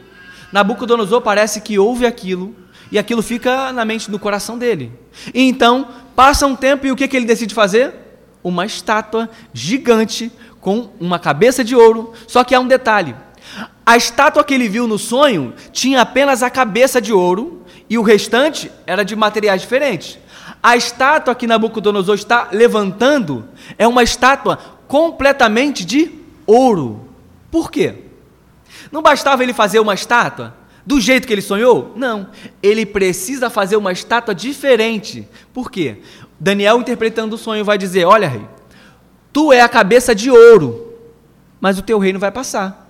Nabucodonosor 0.51 1.21
parece 1.21 1.61
que 1.61 1.77
ouve 1.77 2.07
aquilo 2.07 2.55
e 2.91 2.97
aquilo 2.97 3.21
fica 3.21 3.71
na 3.71 3.85
mente, 3.85 4.09
no 4.09 4.19
coração 4.19 4.57
dele. 4.57 4.91
E 5.33 5.41
então, 5.47 5.87
passa 6.15 6.45
um 6.47 6.55
tempo 6.55 6.85
e 6.85 6.91
o 6.91 6.95
que, 6.95 7.07
que 7.07 7.17
ele 7.17 7.25
decide 7.25 7.53
fazer? 7.53 7.93
Uma 8.43 8.65
estátua 8.65 9.29
gigante 9.53 10.31
com 10.61 10.89
uma 10.99 11.19
cabeça 11.19 11.63
de 11.63 11.75
ouro. 11.75 12.13
Só 12.27 12.43
que 12.43 12.55
há 12.55 12.59
um 12.59 12.67
detalhe: 12.67 13.15
a 13.85 13.97
estátua 13.97 14.43
que 14.43 14.53
ele 14.53 14.69
viu 14.69 14.87
no 14.87 14.97
sonho 14.97 15.53
tinha 15.71 16.01
apenas 16.01 16.43
a 16.43 16.49
cabeça 16.49 17.01
de 17.01 17.13
ouro 17.13 17.63
e 17.89 17.97
o 17.97 18.01
restante 18.01 18.71
era 18.85 19.03
de 19.03 19.15
materiais 19.15 19.61
diferentes. 19.61 20.19
A 20.61 20.75
estátua 20.75 21.35
que 21.35 21.47
Nabucodonosor 21.47 22.15
está 22.15 22.49
levantando 22.51 23.47
é 23.77 23.87
uma 23.87 24.03
estátua 24.03 24.57
completamente 24.87 25.85
de 25.85 26.11
ouro. 26.45 27.07
Por 27.51 27.71
quê? 27.71 27.95
Não 28.91 29.01
bastava 29.01 29.43
ele 29.43 29.53
fazer 29.53 29.79
uma 29.79 29.93
estátua 29.93 30.53
do 30.87 31.01
jeito 31.01 31.27
que 31.27 31.33
ele 31.33 31.41
sonhou? 31.41 31.91
Não. 31.97 32.29
Ele 32.63 32.85
precisa 32.85 33.49
fazer 33.49 33.75
uma 33.75 33.91
estátua 33.91 34.33
diferente. 34.33 35.27
Por 35.53 35.69
quê? 35.69 35.97
Daniel, 36.39 36.79
interpretando 36.79 37.33
o 37.33 37.37
sonho, 37.37 37.65
vai 37.65 37.77
dizer: 37.77 38.05
Olha, 38.05 38.29
rei, 38.29 38.45
tu 39.33 39.51
é 39.51 39.59
a 39.59 39.67
cabeça 39.67 40.15
de 40.15 40.31
ouro, 40.31 40.93
mas 41.59 41.77
o 41.77 41.81
teu 41.81 41.99
reino 41.99 42.17
vai 42.17 42.31
passar. 42.31 42.89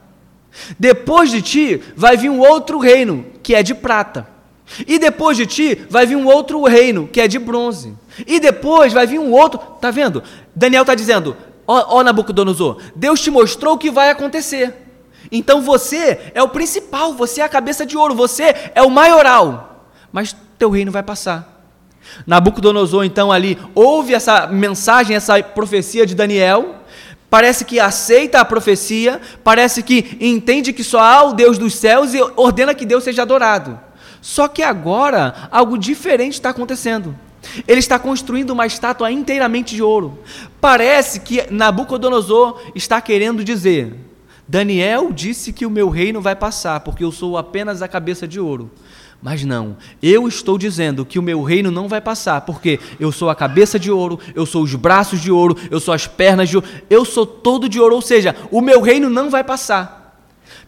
Depois 0.78 1.32
de 1.32 1.42
ti 1.42 1.82
vai 1.96 2.16
vir 2.16 2.30
um 2.30 2.40
outro 2.40 2.78
reino, 2.78 3.26
que 3.42 3.56
é 3.56 3.64
de 3.64 3.74
prata. 3.74 4.28
E 4.86 5.00
depois 5.00 5.36
de 5.36 5.48
ti 5.48 5.74
vai 5.90 6.06
vir 6.06 6.18
um 6.18 6.28
outro 6.28 6.64
reino, 6.66 7.08
que 7.08 7.20
é 7.20 7.28
de 7.28 7.40
bronze. 7.40 7.96
E 8.28 8.40
depois 8.40 8.94
vai 8.94 9.08
vir 9.08 9.18
um 9.18 9.32
outro. 9.32 9.60
Tá 9.82 9.90
vendo? 9.90 10.22
Daniel 10.56 10.84
está 10.84 10.94
dizendo: 10.94 11.36
Ó, 11.66 11.98
ó 11.98 12.04
Nabucodonosor, 12.04 12.78
Deus 12.96 13.20
te 13.22 13.32
mostrou 13.32 13.74
o 13.74 13.78
que 13.80 13.90
vai 13.90 14.12
acontecer. 14.12 14.87
Então 15.32 15.62
você 15.62 16.32
é 16.34 16.42
o 16.42 16.50
principal, 16.50 17.14
você 17.14 17.42
é 17.42 17.44
a 17.44 17.50
cabeça 17.50 17.86
de 17.86 17.98
ouro, 17.98 18.16
você 18.16 18.56
é 18.74 18.82
o 18.82 18.90
maioral. 18.90 19.86
mas 20.12 20.36
teu 20.58 20.70
reino 20.70 20.92
vai 20.92 21.04
passar. 21.04 21.58
Nabucodonosor, 22.26 23.04
então, 23.06 23.32
ali 23.32 23.58
ouve 23.76 24.14
essa 24.14 24.48
mensagem, 24.48 25.16
essa 25.16 25.42
profecia 25.44 26.06
de 26.06 26.16
Daniel, 26.16 26.78
parece 27.30 27.66
que 27.66 27.80
aceita 27.80 28.40
a 28.40 28.46
profecia, 28.46 29.22
parece 29.44 29.84
que 29.84 30.18
entende 30.20 30.74
que 30.74 30.84
só 30.84 31.00
há 31.00 31.24
o 31.24 31.34
Deus 31.34 31.58
dos 31.58 31.76
céus 31.76 32.14
e 32.14 32.22
ordena 32.36 32.74
que 32.74 32.86
Deus 32.86 33.04
seja 33.04 33.22
adorado. 33.22 33.80
Só 34.22 34.48
que 34.48 34.64
agora 34.64 35.50
algo 35.52 35.78
diferente 35.78 36.34
está 36.34 36.50
acontecendo. 36.50 37.16
Ele 37.68 37.80
está 37.80 38.00
construindo 38.00 38.50
uma 38.50 38.66
estátua 38.66 39.12
inteiramente 39.12 39.76
de 39.76 39.84
ouro. 39.84 40.20
Parece 40.60 41.20
que 41.20 41.46
Nabucodonosor 41.52 42.62
está 42.76 43.00
querendo 43.00 43.44
dizer: 43.44 43.94
Daniel 44.48 45.12
disse 45.12 45.52
que 45.52 45.66
o 45.66 45.70
meu 45.70 45.90
reino 45.90 46.22
vai 46.22 46.36
passar, 46.36 46.80
porque 46.80 47.04
eu 47.04 47.12
sou 47.12 47.38
apenas 47.38 47.82
a 47.82 47.88
cabeça 47.88 48.28
de 48.28 48.40
ouro. 48.40 48.72
Mas 49.22 49.44
não, 49.44 49.76
eu 50.02 50.28
estou 50.28 50.58
dizendo 50.58 51.04
que 51.04 51.18
o 51.18 51.24
meu 51.24 51.42
reino 51.42 51.72
não 51.72 51.88
vai 51.88 52.00
passar, 52.00 52.42
porque 52.42 52.80
eu 53.00 53.12
sou 53.12 53.30
a 53.30 53.36
cabeça 53.36 53.80
de 53.80 53.92
ouro, 53.92 54.20
eu 54.36 54.46
sou 54.46 54.64
os 54.64 54.76
braços 54.76 55.20
de 55.20 55.32
ouro, 55.32 55.58
eu 55.72 55.80
sou 55.80 55.94
as 55.94 56.06
pernas 56.06 56.50
de 56.50 56.58
ouro, 56.58 56.68
eu 56.90 57.04
sou 57.04 57.26
todo 57.26 57.68
de 57.68 57.80
ouro, 57.80 57.96
ou 57.96 58.02
seja, 58.02 58.36
o 58.52 58.62
meu 58.62 58.80
reino 58.80 59.10
não 59.10 59.30
vai 59.30 59.44
passar. 59.44 60.16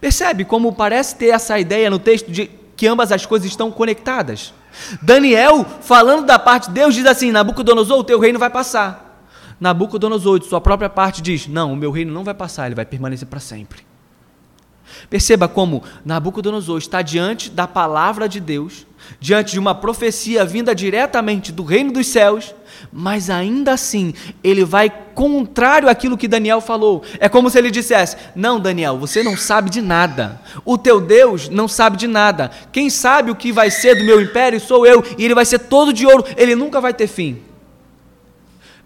Percebe 0.02 0.46
como 0.46 0.74
parece 0.74 1.16
ter 1.16 1.28
essa 1.28 1.60
ideia 1.60 1.90
no 1.90 2.00
texto 2.00 2.32
de 2.32 2.50
que 2.76 2.88
ambas 2.88 3.12
as 3.12 3.26
coisas 3.26 3.48
estão 3.48 3.70
conectadas? 3.70 4.54
Daniel, 5.02 5.66
falando 5.82 6.26
da 6.26 6.40
parte 6.40 6.68
de 6.68 6.74
Deus, 6.74 6.96
diz 6.96 7.06
assim: 7.06 7.32
Nabucodonosor, 7.32 8.00
o 8.00 8.04
teu 8.04 8.20
reino 8.20 8.40
vai 8.40 8.50
passar. 8.50 9.09
Nabucodonosor, 9.60 10.40
de 10.40 10.46
sua 10.46 10.62
própria 10.62 10.90
parte, 10.90 11.22
diz: 11.22 11.48
Não, 11.48 11.74
o 11.74 11.76
meu 11.76 11.92
reino 11.92 12.14
não 12.14 12.24
vai 12.24 12.34
passar, 12.34 12.68
ele 12.68 12.76
vai 12.76 12.86
permanecer 12.86 13.28
para 13.28 13.40
sempre. 13.40 13.90
Perceba 15.10 15.48
como 15.48 15.84
Nabucodonosor 16.04 16.78
está 16.78 17.02
diante 17.02 17.50
da 17.50 17.68
palavra 17.68 18.28
de 18.28 18.40
Deus, 18.40 18.86
diante 19.20 19.54
de 19.54 19.60
uma 19.60 19.74
profecia 19.76 20.44
vinda 20.46 20.74
diretamente 20.74 21.52
do 21.52 21.64
reino 21.64 21.92
dos 21.92 22.08
céus, 22.08 22.54
mas 22.92 23.30
ainda 23.30 23.74
assim 23.74 24.14
ele 24.44 24.64
vai 24.64 24.90
contrário 24.90 25.90
àquilo 25.90 26.18
que 26.18 26.28
Daniel 26.28 26.62
falou. 26.62 27.04
É 27.20 27.30
como 27.30 27.50
se 27.50 27.58
ele 27.58 27.72
dissesse: 27.72 28.18
Não, 28.36 28.60
Daniel, 28.60 28.98
você 28.98 29.24
não 29.24 29.36
sabe 29.38 29.70
de 29.70 29.82
nada. 29.82 30.42
O 30.66 30.78
teu 30.78 31.00
Deus 31.00 31.50
não 31.50 31.68
sabe 31.68 31.98
de 31.98 32.08
nada. 32.08 32.52
Quem 32.72 32.90
sabe 32.90 33.32
o 33.32 33.36
que 33.36 33.52
vai 33.52 33.70
ser 33.70 33.96
do 33.96 34.06
meu 34.06 34.22
império 34.22 34.60
sou 34.60 34.86
eu, 34.86 35.04
e 35.18 35.26
ele 35.26 35.36
vai 35.36 35.46
ser 35.46 35.60
todo 35.60 35.94
de 35.94 36.06
ouro, 36.06 36.26
ele 36.38 36.56
nunca 36.56 36.82
vai 36.82 36.94
ter 36.94 37.08
fim. 37.08 37.42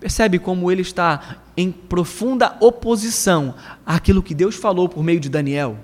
Percebe 0.04 0.38
como 0.38 0.70
ele 0.70 0.82
está 0.82 1.38
em 1.56 1.72
profunda 1.72 2.58
oposição 2.60 3.56
àquilo 3.86 4.22
que 4.22 4.36
Deus 4.36 4.54
falou 4.54 4.90
por 4.90 5.02
meio 5.02 5.18
de 5.18 5.30
Daniel? 5.30 5.78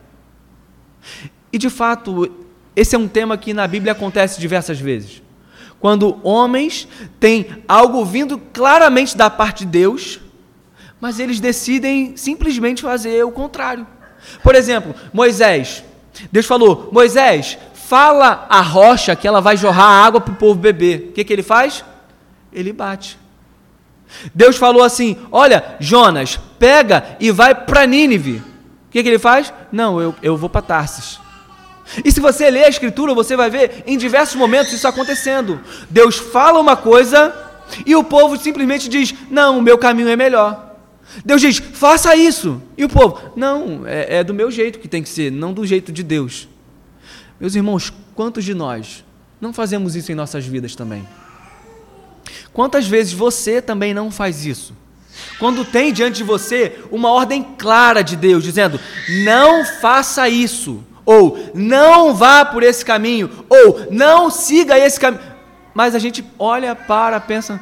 E 1.54 1.58
de 1.58 1.70
fato, 1.70 2.30
esse 2.76 2.98
é 2.98 3.00
um 3.00 3.08
tema 3.08 3.38
que 3.38 3.54
na 3.54 3.66
Bíblia 3.66 3.94
acontece 3.94 4.38
diversas 4.38 4.78
vezes. 4.78 5.24
Quando 5.80 6.20
homens 6.22 6.86
têm 7.18 7.64
algo 7.66 8.04
vindo 8.04 8.38
claramente 8.38 9.16
da 9.16 9.30
parte 9.30 9.60
de 9.60 9.72
Deus, 9.72 10.20
mas 11.00 11.18
eles 11.18 11.40
decidem 11.40 12.18
simplesmente 12.18 12.82
fazer 12.82 13.24
o 13.24 13.32
contrário. 13.32 13.88
Por 14.44 14.54
exemplo, 14.54 14.94
Moisés. 15.14 15.82
Deus 16.30 16.46
falou: 16.46 16.90
Moisés, 16.92 17.58
fala 17.74 18.46
a 18.50 18.60
rocha 18.60 19.16
que 19.16 19.26
ela 19.26 19.40
vai 19.40 19.56
jorrar 19.56 20.06
água 20.06 20.20
para 20.20 20.34
o 20.34 20.36
povo 20.36 20.60
beber. 20.60 21.08
O 21.08 21.12
que, 21.14 21.24
que 21.24 21.32
ele 21.32 21.42
faz? 21.42 21.86
Ele 22.52 22.74
bate. 22.74 23.18
Deus 24.34 24.58
falou 24.58 24.84
assim: 24.84 25.18
Olha, 25.32 25.76
Jonas, 25.80 26.40
pega 26.58 27.18
e 27.20 27.32
vai 27.32 27.54
para 27.56 27.86
Nínive. 27.86 28.38
O 28.88 28.92
que, 28.92 29.04
que, 29.04 29.10
ele 29.10 29.20
faz? 29.20 29.54
Não, 29.72 30.02
eu, 30.02 30.16
eu 30.22 30.36
vou 30.36 30.50
para 30.50 30.62
Tarsis. 30.62 31.20
E 32.04 32.12
se 32.12 32.20
você 32.20 32.50
ler 32.50 32.66
a 32.66 32.70
Escritura, 32.70 33.14
você 33.14 33.36
vai 33.36 33.50
ver 33.50 33.84
em 33.86 33.98
diversos 33.98 34.36
momentos 34.36 34.74
isso 34.74 34.88
acontecendo. 34.88 35.60
Deus 35.90 36.18
fala 36.18 36.60
uma 36.60 36.76
coisa 36.76 37.34
e 37.86 37.96
o 37.96 38.04
povo 38.04 38.38
simplesmente 38.38 38.90
diz: 38.90 39.14
Não, 39.30 39.60
o 39.60 39.62
meu 39.62 39.78
caminho 39.78 40.10
é 40.10 40.16
melhor. 40.16 40.76
Deus 41.24 41.42
diz: 41.42 41.58
Faça 41.58 42.16
isso. 42.16 42.62
E 42.78 42.84
o 42.84 42.90
povo: 42.90 43.32
Não, 43.36 43.84
é, 43.86 44.18
é 44.18 44.24
do 44.24 44.34
meu 44.34 44.52
jeito 44.52 44.80
que 44.80 44.88
tem 44.88 45.04
que 45.04 45.10
ser, 45.10 45.32
não 45.32 45.54
do 45.54 45.66
jeito 45.66 45.92
de 45.92 46.04
Deus. 46.04 46.48
Meus 47.40 47.56
irmãos, 47.56 47.94
quantos 48.16 48.44
de 48.44 48.54
nós 48.54 49.04
não 49.40 49.54
fazemos 49.54 49.96
isso 49.96 50.12
em 50.12 50.16
nossas 50.16 50.46
vidas 50.46 50.76
também? 50.76 51.08
Quantas 52.54 52.88
vezes 52.88 53.14
você 53.14 53.62
também 53.62 53.94
não 53.94 54.12
faz 54.12 54.46
isso? 54.46 54.74
Quando 55.38 55.66
tem 55.66 55.92
diante 55.94 56.18
de 56.18 56.24
você 56.24 56.80
uma 56.92 57.12
ordem 57.12 57.44
clara 57.58 58.02
de 58.02 58.16
Deus, 58.16 58.44
dizendo: 58.44 58.80
não 59.24 59.66
faça 59.66 60.28
isso, 60.30 60.84
ou 61.06 61.52
não 61.54 62.14
vá 62.14 62.46
por 62.46 62.64
esse 62.64 62.84
caminho, 62.84 63.30
ou 63.50 63.88
não 63.90 64.30
siga 64.30 64.78
esse 64.78 65.00
caminho. 65.00 65.24
Mas 65.74 65.96
a 65.96 66.00
gente 66.00 66.24
olha 66.38 66.76
para, 66.76 67.20
pensa: 67.20 67.60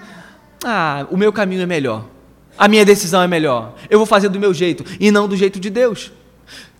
ah, 0.63 1.05
o 1.09 1.17
meu 1.17 1.31
caminho 1.31 1.61
é 1.61 1.65
melhor, 1.65 2.05
a 2.57 2.67
minha 2.67 2.85
decisão 2.85 3.21
é 3.21 3.27
melhor, 3.27 3.75
eu 3.89 3.99
vou 3.99 4.05
fazer 4.05 4.29
do 4.29 4.39
meu 4.39 4.53
jeito 4.53 4.83
e 4.99 5.11
não 5.11 5.27
do 5.27 5.35
jeito 5.35 5.59
de 5.59 5.69
Deus. 5.69 6.11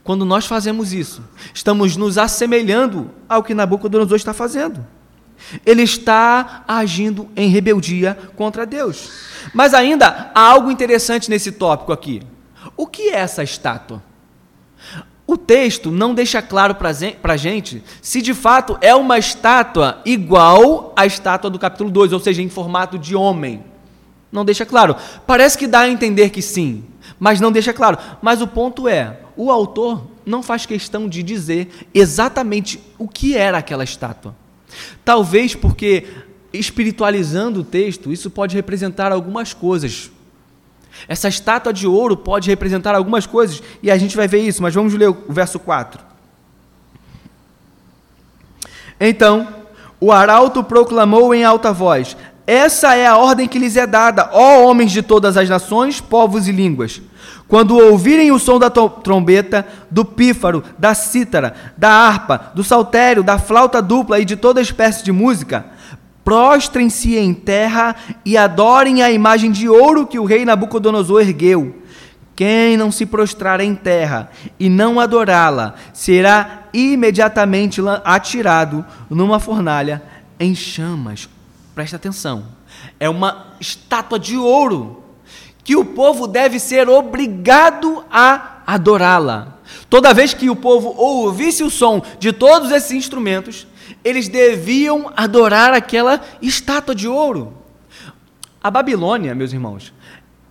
Quando 0.04 0.24
nós 0.24 0.46
fazemos 0.46 0.94
isso, 0.94 1.22
estamos 1.54 1.98
nos 1.98 2.18
assemelhando 2.18 3.12
ao 3.28 3.44
que 3.44 3.54
Nabucodonosor 3.54 4.16
está 4.16 4.34
fazendo. 4.34 4.86
Ele 5.66 5.84
está 5.84 6.64
agindo 6.68 7.30
em 7.36 7.50
rebeldia 7.50 8.18
contra 8.36 8.66
Deus. 8.66 9.10
Mas 9.54 9.74
ainda 9.74 10.32
há 10.34 10.42
algo 10.42 10.72
interessante 10.72 11.30
nesse 11.30 11.52
tópico 11.52 11.92
aqui. 11.92 12.22
O 12.76 12.88
que 12.88 13.10
é 13.10 13.16
essa 13.16 13.44
estátua? 13.44 14.02
O 15.26 15.36
texto 15.36 15.92
não 15.92 16.14
deixa 16.14 16.42
claro 16.42 16.76
para 16.76 17.34
a 17.34 17.38
gente 17.38 17.84
se 18.02 18.22
de 18.22 18.34
fato 18.34 18.78
é 18.80 18.96
uma 18.96 19.18
estátua 19.18 20.02
igual 20.06 20.94
à 20.96 21.06
estátua 21.06 21.50
do 21.50 21.60
capítulo 21.60 21.92
2, 21.92 22.14
ou 22.14 22.20
seja, 22.20 22.42
em 22.42 22.48
formato 22.48 22.98
de 22.98 23.14
homem. 23.14 23.62
Não 24.32 24.46
deixa 24.46 24.66
claro. 24.66 24.96
Parece 25.26 25.58
que 25.58 25.68
dá 25.68 25.82
a 25.82 25.90
entender 25.90 26.30
que 26.30 26.42
sim, 26.42 26.86
mas 27.20 27.42
não 27.42 27.52
deixa 27.52 27.74
claro. 27.74 27.98
Mas 28.22 28.42
o 28.42 28.48
ponto 28.48 28.88
é: 28.88 29.20
o 29.36 29.52
autor 29.52 30.08
não 30.26 30.42
faz 30.42 30.66
questão 30.66 31.10
de 31.10 31.22
dizer 31.24 31.88
exatamente 31.94 32.80
o 32.98 33.08
que 33.08 33.36
era 33.36 33.58
aquela 33.58 33.84
estátua. 33.84 34.34
Talvez 35.04 35.56
porque, 35.56 36.06
espiritualizando 36.54 37.62
o 37.62 37.64
texto, 37.64 38.12
isso 38.12 38.30
pode 38.30 38.56
representar 38.56 39.12
algumas 39.12 39.54
coisas. 39.54 40.12
Essa 41.08 41.28
estátua 41.28 41.72
de 41.72 41.86
ouro 41.86 42.18
pode 42.18 42.50
representar 42.50 42.96
algumas 42.96 43.26
coisas, 43.26 43.62
e 43.84 43.92
a 43.92 43.98
gente 43.98 44.16
vai 44.16 44.28
ver 44.28 44.40
isso, 44.40 44.62
mas 44.62 44.74
vamos 44.74 44.94
ler 44.94 45.10
o 45.10 45.18
verso 45.30 45.60
4. 45.60 46.02
Então, 49.00 49.48
o 50.00 50.12
arauto 50.12 50.64
proclamou 50.64 51.34
em 51.34 51.44
alta 51.44 51.72
voz: 51.72 52.18
Essa 52.48 52.96
é 52.96 53.06
a 53.06 53.18
ordem 53.18 53.46
que 53.46 53.60
lhes 53.60 53.76
é 53.76 53.86
dada, 53.86 54.30
ó 54.32 54.64
homens 54.64 54.94
de 54.94 55.02
todas 55.02 55.36
as 55.36 55.50
nações, 55.50 56.00
povos 56.00 56.48
e 56.48 56.54
línguas. 56.54 57.02
Quando 57.46 57.78
ouvirem 57.78 58.32
o 58.32 58.40
som 58.40 58.58
da 58.58 58.70
trombeta, 58.70 59.68
do 59.92 60.06
pífaro, 60.06 60.64
da 60.80 60.94
cítara, 60.94 61.54
da 61.76 61.90
harpa, 61.90 62.54
do 62.56 62.64
saltério, 62.64 63.22
da 63.22 63.38
flauta 63.38 63.82
dupla 63.82 64.18
e 64.22 64.24
de 64.24 64.38
toda 64.38 64.62
espécie 64.62 65.04
de 65.04 65.12
música, 65.12 65.66
prostrem-se 66.24 67.18
em 67.18 67.34
terra 67.34 67.98
e 68.24 68.38
adorem 68.38 69.02
a 69.02 69.12
imagem 69.12 69.52
de 69.52 69.68
ouro 69.68 70.08
que 70.08 70.18
o 70.18 70.24
rei 70.24 70.46
Nabucodonosor 70.46 71.22
ergueu. 71.22 71.76
Quem 72.34 72.78
não 72.78 72.94
se 72.94 73.06
prostrar 73.06 73.60
em 73.60 73.76
terra 73.76 74.30
e 74.58 74.70
não 74.70 75.02
adorá-la 75.02 75.76
será 75.92 76.64
imediatamente 76.72 77.82
atirado 78.06 78.86
numa 79.10 79.38
fornalha 79.38 80.02
em 80.40 80.56
chamas. 80.56 81.28
Presta 81.78 81.96
atenção. 81.96 82.44
É 83.00 83.08
uma 83.08 83.54
estátua 83.60 84.18
de 84.18 84.36
ouro 84.36 85.04
que 85.64 85.76
o 85.76 85.86
povo 85.86 86.26
deve 86.26 86.60
ser 86.60 86.90
obrigado 86.90 88.04
a 88.10 88.64
adorá-la. 88.66 89.60
Toda 89.88 90.12
vez 90.12 90.34
que 90.34 90.50
o 90.50 90.56
povo 90.56 90.96
ouvisse 90.98 91.64
o 91.64 91.70
som 91.70 92.02
de 92.18 92.34
todos 92.34 92.72
esses 92.72 92.90
instrumentos, 92.94 93.68
eles 94.04 94.28
deviam 94.28 95.14
adorar 95.16 95.72
aquela 95.72 96.20
estátua 96.42 96.96
de 96.96 97.08
ouro. 97.08 97.54
A 98.60 98.72
Babilônia, 98.72 99.36
meus 99.36 99.54
irmãos, 99.54 99.94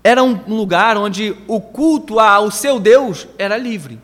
era 0.05 0.23
um 0.23 0.35
lugar 0.47 0.97
onde 0.97 1.37
o 1.49 1.61
culto 1.61 2.21
ao 2.21 2.53
seu 2.53 2.79
Deus 2.79 3.27
era 3.37 3.57
livre. 3.57 3.99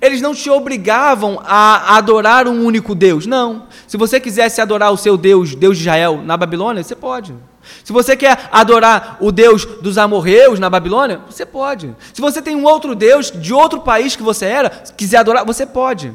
Eles 0.00 0.20
não 0.20 0.34
te 0.34 0.48
obrigavam 0.48 1.40
a 1.44 1.96
adorar 1.96 2.46
um 2.46 2.64
único 2.64 2.94
Deus. 2.94 3.26
Não. 3.26 3.66
Se 3.86 3.96
você 3.96 4.20
quisesse 4.20 4.60
adorar 4.60 4.92
o 4.92 4.96
seu 4.96 5.16
Deus, 5.16 5.54
Deus 5.54 5.76
de 5.76 5.82
Israel, 5.82 6.22
na 6.24 6.36
Babilônia, 6.36 6.82
você 6.82 6.94
pode. 6.94 7.34
Se 7.84 7.92
você 7.92 8.16
quer 8.16 8.48
adorar 8.50 9.16
o 9.20 9.30
Deus 9.30 9.64
dos 9.64 9.98
amorreus 9.98 10.58
na 10.58 10.68
Babilônia, 10.68 11.20
você 11.28 11.46
pode. 11.46 11.94
Se 12.12 12.20
você 12.20 12.42
tem 12.42 12.56
um 12.56 12.64
outro 12.64 12.94
Deus 12.94 13.30
de 13.30 13.52
outro 13.52 13.80
país 13.80 14.16
que 14.16 14.22
você 14.22 14.46
era, 14.46 14.70
quiser 14.70 15.18
adorar, 15.18 15.44
você 15.44 15.64
pode. 15.66 16.12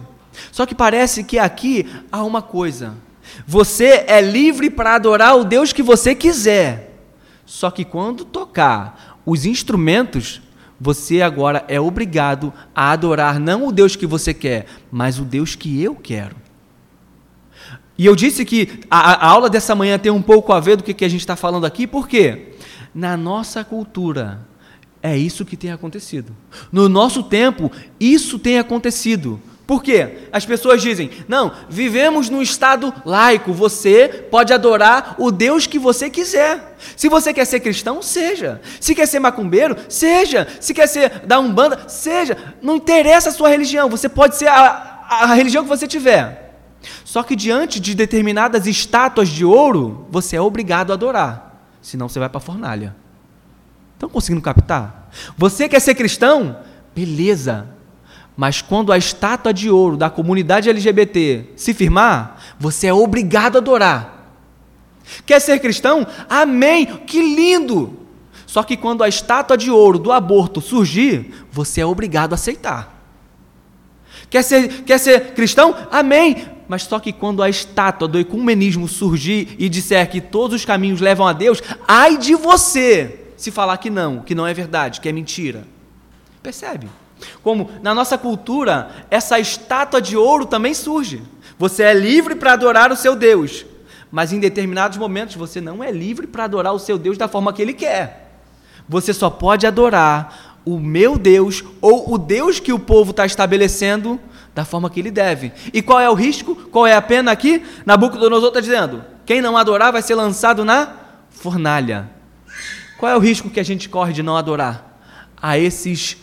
Só 0.52 0.66
que 0.66 0.76
parece 0.76 1.24
que 1.24 1.40
aqui 1.40 1.86
há 2.12 2.24
uma 2.24 2.42
coisa. 2.42 2.96
Você 3.46 4.06
é 4.08 4.22
livre 4.22 4.70
para 4.70 4.96
adorar 4.96 5.38
o 5.38 5.44
Deus 5.44 5.74
que 5.74 5.84
você 5.84 6.16
quiser. 6.16 6.96
Só 7.46 7.72
que 7.72 7.86
quando 7.86 8.26
tocar 8.26 9.20
os 9.26 9.46
instrumentos, 9.46 10.42
você 10.80 11.22
agora 11.22 11.66
é 11.68 11.80
obrigado 11.80 12.54
a 12.76 12.92
adorar 12.92 13.40
não 13.40 13.68
o 13.68 13.72
Deus 13.72 13.96
que 13.96 14.06
você 14.06 14.34
quer, 14.34 14.66
mas 14.92 15.20
o 15.20 15.24
Deus 15.24 15.56
que 15.56 15.82
eu 15.82 15.96
quero. 15.96 16.36
E 17.98 18.06
eu 18.06 18.16
disse 18.16 18.46
que 18.46 18.82
a, 18.90 19.14
a 19.14 19.30
aula 19.30 19.50
dessa 19.50 19.74
manhã 19.74 19.98
tem 19.98 20.12
um 20.12 20.22
pouco 20.22 20.54
a 20.54 20.60
ver 20.60 20.78
do 20.78 20.84
que, 20.84 20.94
que 20.94 21.06
a 21.06 21.10
gente 21.10 21.22
está 21.22 21.36
falando 21.36 21.66
aqui, 21.66 21.88
por 21.88 22.08
quê? 22.08 22.54
Na 22.94 23.18
nossa 23.18 23.64
cultura, 23.64 24.48
é 25.02 25.18
isso 25.18 25.46
que 25.46 25.58
tem 25.58 25.72
acontecido. 25.72 26.36
No 26.72 26.88
nosso 26.88 27.24
tempo, 27.24 27.72
isso 28.00 28.38
tem 28.38 28.60
acontecido. 28.60 29.42
Por 29.68 29.84
quê? 29.84 30.30
As 30.32 30.46
pessoas 30.46 30.82
dizem: 30.82 31.12
não, 31.28 31.52
vivemos 31.70 32.30
num 32.30 32.42
estado 32.42 32.94
laico, 33.06 33.52
você 33.52 34.08
pode 34.32 34.54
adorar 34.54 35.16
o 35.20 35.30
Deus 35.30 35.68
que 35.68 35.78
você 35.78 36.10
quiser. 36.10 36.78
Se 36.96 37.10
você 37.10 37.34
quer 37.34 37.44
ser 37.44 37.60
cristão, 37.60 38.02
seja. 38.02 38.62
Se 38.80 38.96
quer 38.96 39.06
ser 39.06 39.20
macumbeiro, 39.20 39.76
seja. 39.90 40.48
Se 40.62 40.74
quer 40.74 40.88
ser 40.88 41.26
da 41.26 41.38
Umbanda, 41.38 41.82
seja. 41.90 42.56
Não 42.62 42.78
interessa 42.78 43.28
a 43.28 43.34
sua 43.34 43.50
religião, 43.50 43.90
você 43.90 44.08
pode 44.08 44.38
ser 44.38 44.48
a, 44.48 45.04
a 45.10 45.34
religião 45.34 45.64
que 45.64 45.70
você 45.70 45.86
tiver. 45.86 46.56
Só 47.04 47.22
que 47.22 47.36
diante 47.36 47.78
de 47.78 47.94
determinadas 47.94 48.68
estátuas 48.68 49.28
de 49.28 49.44
ouro, 49.44 50.08
você 50.10 50.38
é 50.38 50.42
obrigado 50.42 50.92
a 50.92 50.94
adorar. 50.94 51.62
Senão 51.82 52.08
você 52.08 52.20
vai 52.20 52.30
para 52.30 52.38
a 52.38 52.42
fornalha. 52.42 52.96
Estão 53.96 54.08
conseguindo 54.08 54.42
captar? 54.42 55.10
Você 55.38 55.68
quer 55.68 55.82
ser 55.82 55.96
cristão? 55.96 56.60
Beleza. 56.96 57.77
Mas 58.38 58.62
quando 58.62 58.94
a 58.94 58.98
estátua 59.00 59.52
de 59.52 59.68
ouro 59.68 59.98
da 59.98 60.12
comunidade 60.12 60.70
LGBT 60.70 61.46
se 61.56 61.74
firmar, 61.74 62.40
você 62.60 62.86
é 62.86 62.94
obrigado 62.94 63.56
a 63.56 63.60
adorar. 63.60 64.32
Quer 65.26 65.42
ser 65.42 65.60
cristão? 65.60 66.06
Amém! 66.30 66.86
Que 66.86 67.20
lindo! 67.20 67.98
Só 68.46 68.62
que 68.62 68.78
quando 68.78 69.04
a 69.04 69.10
estátua 69.10 69.58
de 69.58 69.72
ouro 69.72 69.98
do 69.98 70.12
aborto 70.12 70.62
surgir, 70.62 71.34
você 71.52 71.82
é 71.82 71.86
obrigado 71.86 72.34
a 72.34 72.36
aceitar. 72.36 72.96
Quer 74.30 74.44
ser, 74.44 74.84
quer 74.84 75.00
ser 75.00 75.34
cristão? 75.34 75.76
Amém! 75.92 76.46
Mas 76.68 76.84
só 76.84 77.00
que 77.00 77.12
quando 77.12 77.42
a 77.42 77.50
estátua 77.50 78.08
do 78.08 78.20
ecumenismo 78.20 78.88
surgir 78.88 79.56
e 79.58 79.68
disser 79.68 80.08
que 80.12 80.22
todos 80.22 80.58
os 80.58 80.66
caminhos 80.66 81.02
levam 81.02 81.26
a 81.26 81.34
Deus, 81.34 81.64
ai 81.88 82.18
de 82.18 82.36
você 82.36 83.32
se 83.36 83.50
falar 83.50 83.78
que 83.78 83.90
não, 83.90 84.20
que 84.20 84.36
não 84.36 84.46
é 84.46 84.54
verdade, 84.54 85.02
que 85.02 85.10
é 85.10 85.12
mentira. 85.12 85.66
Percebe? 86.44 86.88
Como 87.44 87.70
na 87.82 87.94
nossa 87.94 88.18
cultura, 88.18 88.90
essa 89.10 89.40
estátua 89.40 90.02
de 90.02 90.16
ouro 90.16 90.46
também 90.46 90.74
surge. 90.74 91.22
Você 91.58 91.84
é 91.84 91.94
livre 91.94 92.36
para 92.36 92.54
adorar 92.54 92.92
o 92.92 92.96
seu 92.96 93.16
Deus, 93.16 93.66
mas 94.12 94.32
em 94.32 94.40
determinados 94.40 94.98
momentos 94.98 95.36
você 95.36 95.60
não 95.60 95.84
é 95.84 95.92
livre 95.92 96.28
para 96.28 96.44
adorar 96.44 96.74
o 96.74 96.80
seu 96.80 96.98
Deus 96.98 97.18
da 97.18 97.28
forma 97.28 97.52
que 97.52 97.62
ele 97.62 97.74
quer. 97.74 98.42
Você 98.88 99.14
só 99.14 99.30
pode 99.30 99.66
adorar 99.66 100.60
o 100.64 100.80
meu 100.80 101.18
Deus 101.18 101.64
ou 101.82 102.14
o 102.14 102.18
Deus 102.18 102.60
que 102.60 102.74
o 102.74 102.80
povo 102.80 103.12
está 103.12 103.26
estabelecendo 103.26 104.20
da 104.54 104.66
forma 104.66 104.90
que 104.90 105.00
ele 105.00 105.12
deve. 105.12 105.52
E 105.74 105.82
qual 105.82 106.00
é 106.00 106.10
o 106.10 106.14
risco? 106.14 106.56
Qual 106.56 106.86
é 106.86 106.96
a 106.96 107.02
pena 107.02 107.32
aqui? 107.32 107.64
Nabucodonosor 107.86 108.50
está 108.50 108.60
dizendo: 108.60 109.04
quem 109.26 109.42
não 109.42 109.58
adorar 109.58 109.92
vai 109.92 110.02
ser 110.02 110.16
lançado 110.16 110.66
na 110.66 110.94
fornalha. 111.30 112.10
Qual 112.98 113.12
é 113.12 113.16
o 113.16 113.20
risco 113.20 113.50
que 113.50 113.60
a 113.60 113.64
gente 113.64 113.88
corre 113.88 114.14
de 114.14 114.24
não 114.24 114.36
adorar? 114.36 115.00
A 115.40 115.58
esses 115.58 116.18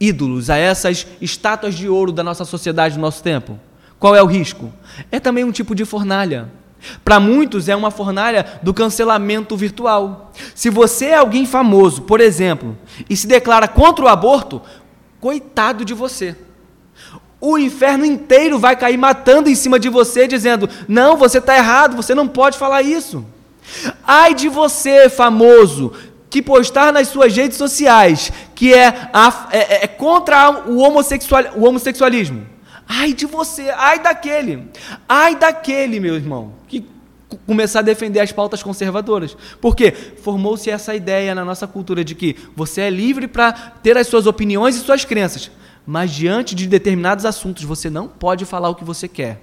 ídolos, 0.00 0.50
a 0.50 0.56
essas 0.56 1.06
estátuas 1.20 1.74
de 1.74 1.88
ouro 1.88 2.12
da 2.12 2.22
nossa 2.22 2.44
sociedade 2.44 2.96
no 2.96 3.02
nosso 3.02 3.22
tempo? 3.22 3.58
Qual 3.98 4.14
é 4.14 4.22
o 4.22 4.26
risco? 4.26 4.72
É 5.10 5.18
também 5.18 5.44
um 5.44 5.52
tipo 5.52 5.74
de 5.74 5.84
fornalha. 5.84 6.48
Para 7.04 7.18
muitos 7.18 7.68
é 7.68 7.74
uma 7.74 7.90
fornalha 7.90 8.60
do 8.62 8.72
cancelamento 8.74 9.56
virtual. 9.56 10.32
Se 10.54 10.70
você 10.70 11.06
é 11.06 11.16
alguém 11.16 11.46
famoso, 11.46 12.02
por 12.02 12.20
exemplo, 12.20 12.76
e 13.08 13.16
se 13.16 13.26
declara 13.26 13.66
contra 13.66 14.04
o 14.04 14.08
aborto, 14.08 14.60
coitado 15.20 15.84
de 15.84 15.94
você. 15.94 16.36
O 17.40 17.58
inferno 17.58 18.04
inteiro 18.04 18.58
vai 18.58 18.76
cair 18.76 18.96
matando 18.96 19.48
em 19.48 19.54
cima 19.54 19.78
de 19.78 19.88
você, 19.88 20.26
dizendo: 20.26 20.68
não, 20.86 21.16
você 21.16 21.38
está 21.38 21.56
errado, 21.56 21.96
você 21.96 22.14
não 22.14 22.28
pode 22.28 22.58
falar 22.58 22.82
isso. 22.82 23.24
Ai 24.06 24.34
de 24.34 24.48
você, 24.48 25.08
famoso, 25.08 25.92
que 26.28 26.42
postar 26.42 26.92
nas 26.92 27.08
suas 27.08 27.36
redes 27.36 27.56
sociais 27.56 28.32
que 28.54 28.74
é, 28.74 28.88
a, 29.12 29.48
é, 29.52 29.58
é, 29.58 29.84
é 29.84 29.86
contra 29.86 30.68
o, 30.68 30.78
homossexual, 30.78 31.44
o 31.56 31.66
homossexualismo. 31.66 32.46
Ai 32.88 33.12
de 33.12 33.26
você, 33.26 33.70
ai 33.70 33.98
daquele, 33.98 34.68
ai 35.08 35.34
daquele, 35.36 35.98
meu 35.98 36.14
irmão, 36.14 36.52
que 36.68 36.86
começar 37.44 37.80
a 37.80 37.82
defender 37.82 38.20
as 38.20 38.30
pautas 38.30 38.62
conservadoras. 38.62 39.36
Porque 39.60 39.90
formou-se 39.90 40.70
essa 40.70 40.94
ideia 40.94 41.34
na 41.34 41.44
nossa 41.44 41.66
cultura 41.66 42.04
de 42.04 42.14
que 42.14 42.36
você 42.54 42.82
é 42.82 42.90
livre 42.90 43.26
para 43.26 43.52
ter 43.52 43.96
as 43.96 44.06
suas 44.06 44.26
opiniões 44.26 44.76
e 44.76 44.80
suas 44.80 45.04
crenças, 45.04 45.50
mas 45.84 46.12
diante 46.12 46.54
de 46.54 46.66
determinados 46.66 47.24
assuntos 47.24 47.64
você 47.64 47.90
não 47.90 48.06
pode 48.06 48.44
falar 48.44 48.68
o 48.68 48.74
que 48.74 48.84
você 48.84 49.08
quer. 49.08 49.40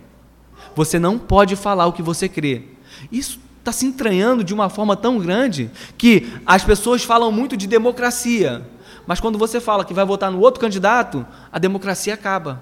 Você 0.75 0.97
não 0.97 1.19
pode 1.19 1.55
falar 1.55 1.85
o 1.85 1.93
que 1.93 2.01
você 2.01 2.29
crê. 2.29 2.63
Isso 3.11 3.39
está 3.63 3.71
se 3.71 3.85
entranhando 3.85 4.43
de 4.43 4.53
uma 4.53 4.69
forma 4.69 4.93
tão 4.93 5.17
grande 5.17 5.71
que 5.97 6.33
as 6.45 6.65
pessoas 6.65 7.01
falam 7.01 7.31
muito 7.31 7.55
de 7.55 7.65
democracia, 7.65 8.61
mas 9.07 9.21
quando 9.21 9.37
você 9.37 9.61
fala 9.61 9.85
que 9.85 9.93
vai 9.93 10.03
votar 10.03 10.29
no 10.29 10.39
outro 10.41 10.59
candidato, 10.59 11.25
a 11.49 11.57
democracia 11.57 12.13
acaba. 12.13 12.61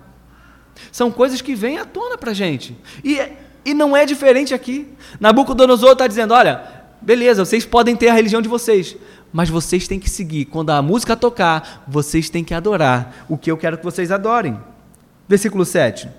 São 0.91 1.11
coisas 1.11 1.41
que 1.41 1.55
vêm 1.55 1.79
à 1.79 1.85
tona 1.85 2.19
para 2.19 2.31
a 2.31 2.33
gente. 2.35 2.77
E, 3.03 3.19
e 3.65 3.73
não 3.73 3.97
é 3.97 4.05
diferente 4.05 4.53
aqui. 4.53 4.87
Nabucodonosor 5.19 5.93
está 5.93 6.05
dizendo: 6.05 6.35
olha, 6.35 6.63
beleza, 7.01 7.43
vocês 7.43 7.65
podem 7.65 7.95
ter 7.95 8.09
a 8.09 8.13
religião 8.13 8.41
de 8.41 8.47
vocês, 8.47 8.95
mas 9.33 9.49
vocês 9.49 9.87
têm 9.87 9.99
que 9.99 10.09
seguir. 10.09 10.45
Quando 10.45 10.69
a 10.69 10.81
música 10.83 11.15
tocar, 11.15 11.83
vocês 11.87 12.29
têm 12.29 12.43
que 12.43 12.53
adorar 12.53 13.25
o 13.27 13.37
que 13.37 13.51
eu 13.51 13.57
quero 13.57 13.77
que 13.77 13.83
vocês 13.83 14.11
adorem. 14.11 14.59
Versículo 15.27 15.65
7. 15.65 16.09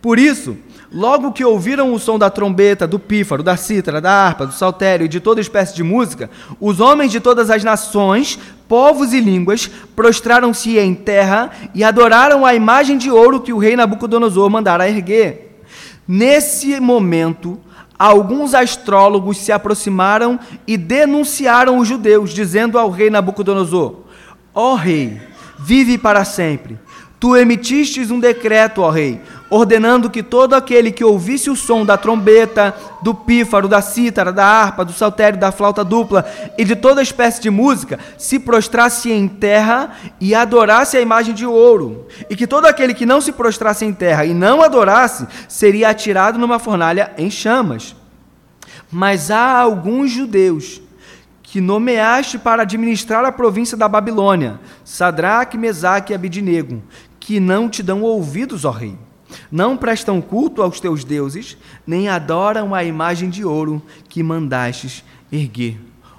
Por 0.00 0.18
isso, 0.18 0.58
Logo 0.94 1.32
que 1.32 1.42
ouviram 1.42 1.94
o 1.94 1.98
som 1.98 2.18
da 2.18 2.28
trombeta, 2.28 2.86
do 2.86 2.98
pífaro, 2.98 3.42
da 3.42 3.56
cítara, 3.56 3.98
da 3.98 4.12
harpa, 4.12 4.46
do 4.46 4.52
saltério 4.52 5.06
e 5.06 5.08
de 5.08 5.20
toda 5.20 5.40
espécie 5.40 5.74
de 5.74 5.82
música, 5.82 6.28
os 6.60 6.80
homens 6.80 7.10
de 7.10 7.18
todas 7.18 7.48
as 7.48 7.64
nações, 7.64 8.38
povos 8.68 9.14
e 9.14 9.20
línguas 9.20 9.70
prostraram-se 9.96 10.78
em 10.78 10.94
terra 10.94 11.50
e 11.74 11.82
adoraram 11.82 12.44
a 12.44 12.54
imagem 12.54 12.98
de 12.98 13.10
ouro 13.10 13.40
que 13.40 13.54
o 13.54 13.58
rei 13.58 13.74
Nabucodonosor 13.74 14.50
mandara 14.50 14.86
erguer. 14.86 15.58
Nesse 16.06 16.78
momento, 16.78 17.58
alguns 17.98 18.52
astrólogos 18.52 19.38
se 19.38 19.50
aproximaram 19.50 20.38
e 20.66 20.76
denunciaram 20.76 21.78
os 21.78 21.88
judeus, 21.88 22.30
dizendo 22.34 22.78
ao 22.78 22.90
rei 22.90 23.08
Nabucodonosor: 23.08 23.96
Ó 24.54 24.72
oh, 24.72 24.74
rei, 24.74 25.22
vive 25.58 25.96
para 25.96 26.22
sempre. 26.24 26.78
Tu 27.18 27.36
emitistes 27.36 28.10
um 28.10 28.18
decreto, 28.18 28.82
ó 28.82 28.90
rei, 28.90 29.20
ordenando 29.52 30.08
que 30.08 30.22
todo 30.22 30.54
aquele 30.54 30.90
que 30.90 31.04
ouvisse 31.04 31.50
o 31.50 31.54
som 31.54 31.84
da 31.84 31.98
trombeta, 31.98 32.74
do 33.02 33.14
pífaro, 33.14 33.68
da 33.68 33.82
cítara, 33.82 34.32
da 34.32 34.46
harpa, 34.46 34.82
do 34.82 34.94
saltério, 34.94 35.38
da 35.38 35.52
flauta 35.52 35.84
dupla 35.84 36.24
e 36.56 36.64
de 36.64 36.74
toda 36.74 37.02
espécie 37.02 37.42
de 37.42 37.50
música, 37.50 37.98
se 38.16 38.38
prostrasse 38.38 39.12
em 39.12 39.28
terra 39.28 39.94
e 40.18 40.34
adorasse 40.34 40.96
a 40.96 41.02
imagem 41.02 41.34
de 41.34 41.44
ouro, 41.44 42.06
e 42.30 42.34
que 42.34 42.46
todo 42.46 42.64
aquele 42.64 42.94
que 42.94 43.04
não 43.04 43.20
se 43.20 43.30
prostrasse 43.30 43.84
em 43.84 43.92
terra 43.92 44.24
e 44.24 44.32
não 44.32 44.62
adorasse, 44.62 45.26
seria 45.46 45.90
atirado 45.90 46.38
numa 46.38 46.58
fornalha 46.58 47.12
em 47.18 47.30
chamas. 47.30 47.94
Mas 48.90 49.30
há 49.30 49.58
alguns 49.58 50.10
judeus 50.10 50.80
que 51.42 51.60
nomeaste 51.60 52.38
para 52.38 52.62
administrar 52.62 53.22
a 53.22 53.30
província 53.30 53.76
da 53.76 53.86
Babilônia, 53.86 54.58
Sadraque, 54.82 55.58
Mesaque 55.58 56.12
e 56.12 56.14
Abidinego, 56.14 56.82
que 57.20 57.38
não 57.38 57.68
te 57.68 57.82
dão 57.82 58.00
ouvidos, 58.00 58.64
ó 58.64 58.70
rei 58.70 58.96
não 59.50 59.76
prestam 59.76 60.20
culto 60.20 60.62
aos 60.62 60.80
teus 60.80 61.04
deuses, 61.04 61.56
nem 61.86 62.08
adoram 62.08 62.74
a 62.74 62.84
imagem 62.84 63.30
de 63.30 63.44
ouro 63.44 63.82
que 64.08 64.22
mandastes 64.22 65.04
erguer. 65.30 65.78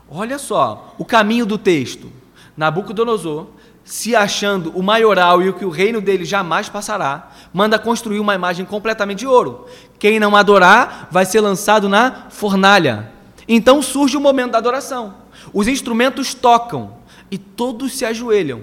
Olha 0.09 0.37
só 0.37 0.93
o 0.97 1.05
caminho 1.05 1.45
do 1.45 1.57
texto. 1.57 2.11
Nabucodonosor, 2.55 3.47
se 3.83 4.15
achando 4.15 4.71
o 4.75 4.83
maioral 4.83 5.41
e 5.41 5.49
o 5.49 5.53
que 5.53 5.65
o 5.65 5.69
reino 5.69 5.99
dele 5.99 6.23
jamais 6.23 6.69
passará, 6.69 7.31
manda 7.53 7.79
construir 7.79 8.19
uma 8.19 8.35
imagem 8.35 8.65
completamente 8.65 9.19
de 9.19 9.27
ouro. 9.27 9.67
Quem 9.99 10.19
não 10.19 10.35
adorar 10.35 11.07
vai 11.11 11.25
ser 11.25 11.41
lançado 11.41 11.89
na 11.89 12.27
fornalha. 12.29 13.11
Então 13.47 13.81
surge 13.81 14.15
o 14.15 14.21
momento 14.21 14.51
da 14.51 14.57
adoração. 14.57 15.15
Os 15.51 15.67
instrumentos 15.67 16.33
tocam 16.33 16.95
e 17.29 17.37
todos 17.37 17.97
se 17.97 18.05
ajoelham, 18.05 18.61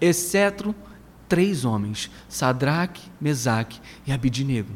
exceto 0.00 0.74
três 1.28 1.64
homens: 1.64 2.10
Sadraque, 2.28 3.02
Mesaque 3.20 3.80
e 4.06 4.12
Abidinego. 4.12 4.72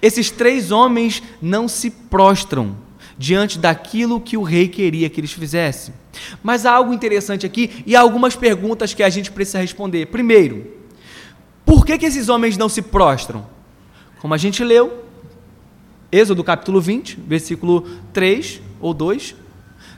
Esses 0.00 0.30
três 0.30 0.70
homens 0.70 1.22
não 1.40 1.68
se 1.68 1.90
prostram 1.90 2.76
diante 3.18 3.58
daquilo 3.58 4.20
que 4.20 4.36
o 4.36 4.42
rei 4.42 4.68
queria 4.68 5.08
que 5.08 5.20
eles 5.20 5.32
fizessem. 5.32 5.94
Mas 6.42 6.66
há 6.66 6.72
algo 6.72 6.92
interessante 6.92 7.46
aqui 7.46 7.82
e 7.86 7.94
há 7.94 8.00
algumas 8.00 8.36
perguntas 8.36 8.94
que 8.94 9.02
a 9.02 9.08
gente 9.08 9.30
precisa 9.30 9.58
responder. 9.58 10.06
Primeiro, 10.06 10.72
por 11.64 11.84
que, 11.84 11.98
que 11.98 12.06
esses 12.06 12.28
homens 12.28 12.56
não 12.56 12.68
se 12.68 12.82
prostram? 12.82 13.46
Como 14.20 14.34
a 14.34 14.38
gente 14.38 14.64
leu, 14.64 15.04
Êxodo 16.10 16.44
capítulo 16.44 16.80
20, 16.80 17.18
versículo 17.26 17.82
3 18.12 18.60
ou 18.80 18.94
2, 18.94 19.34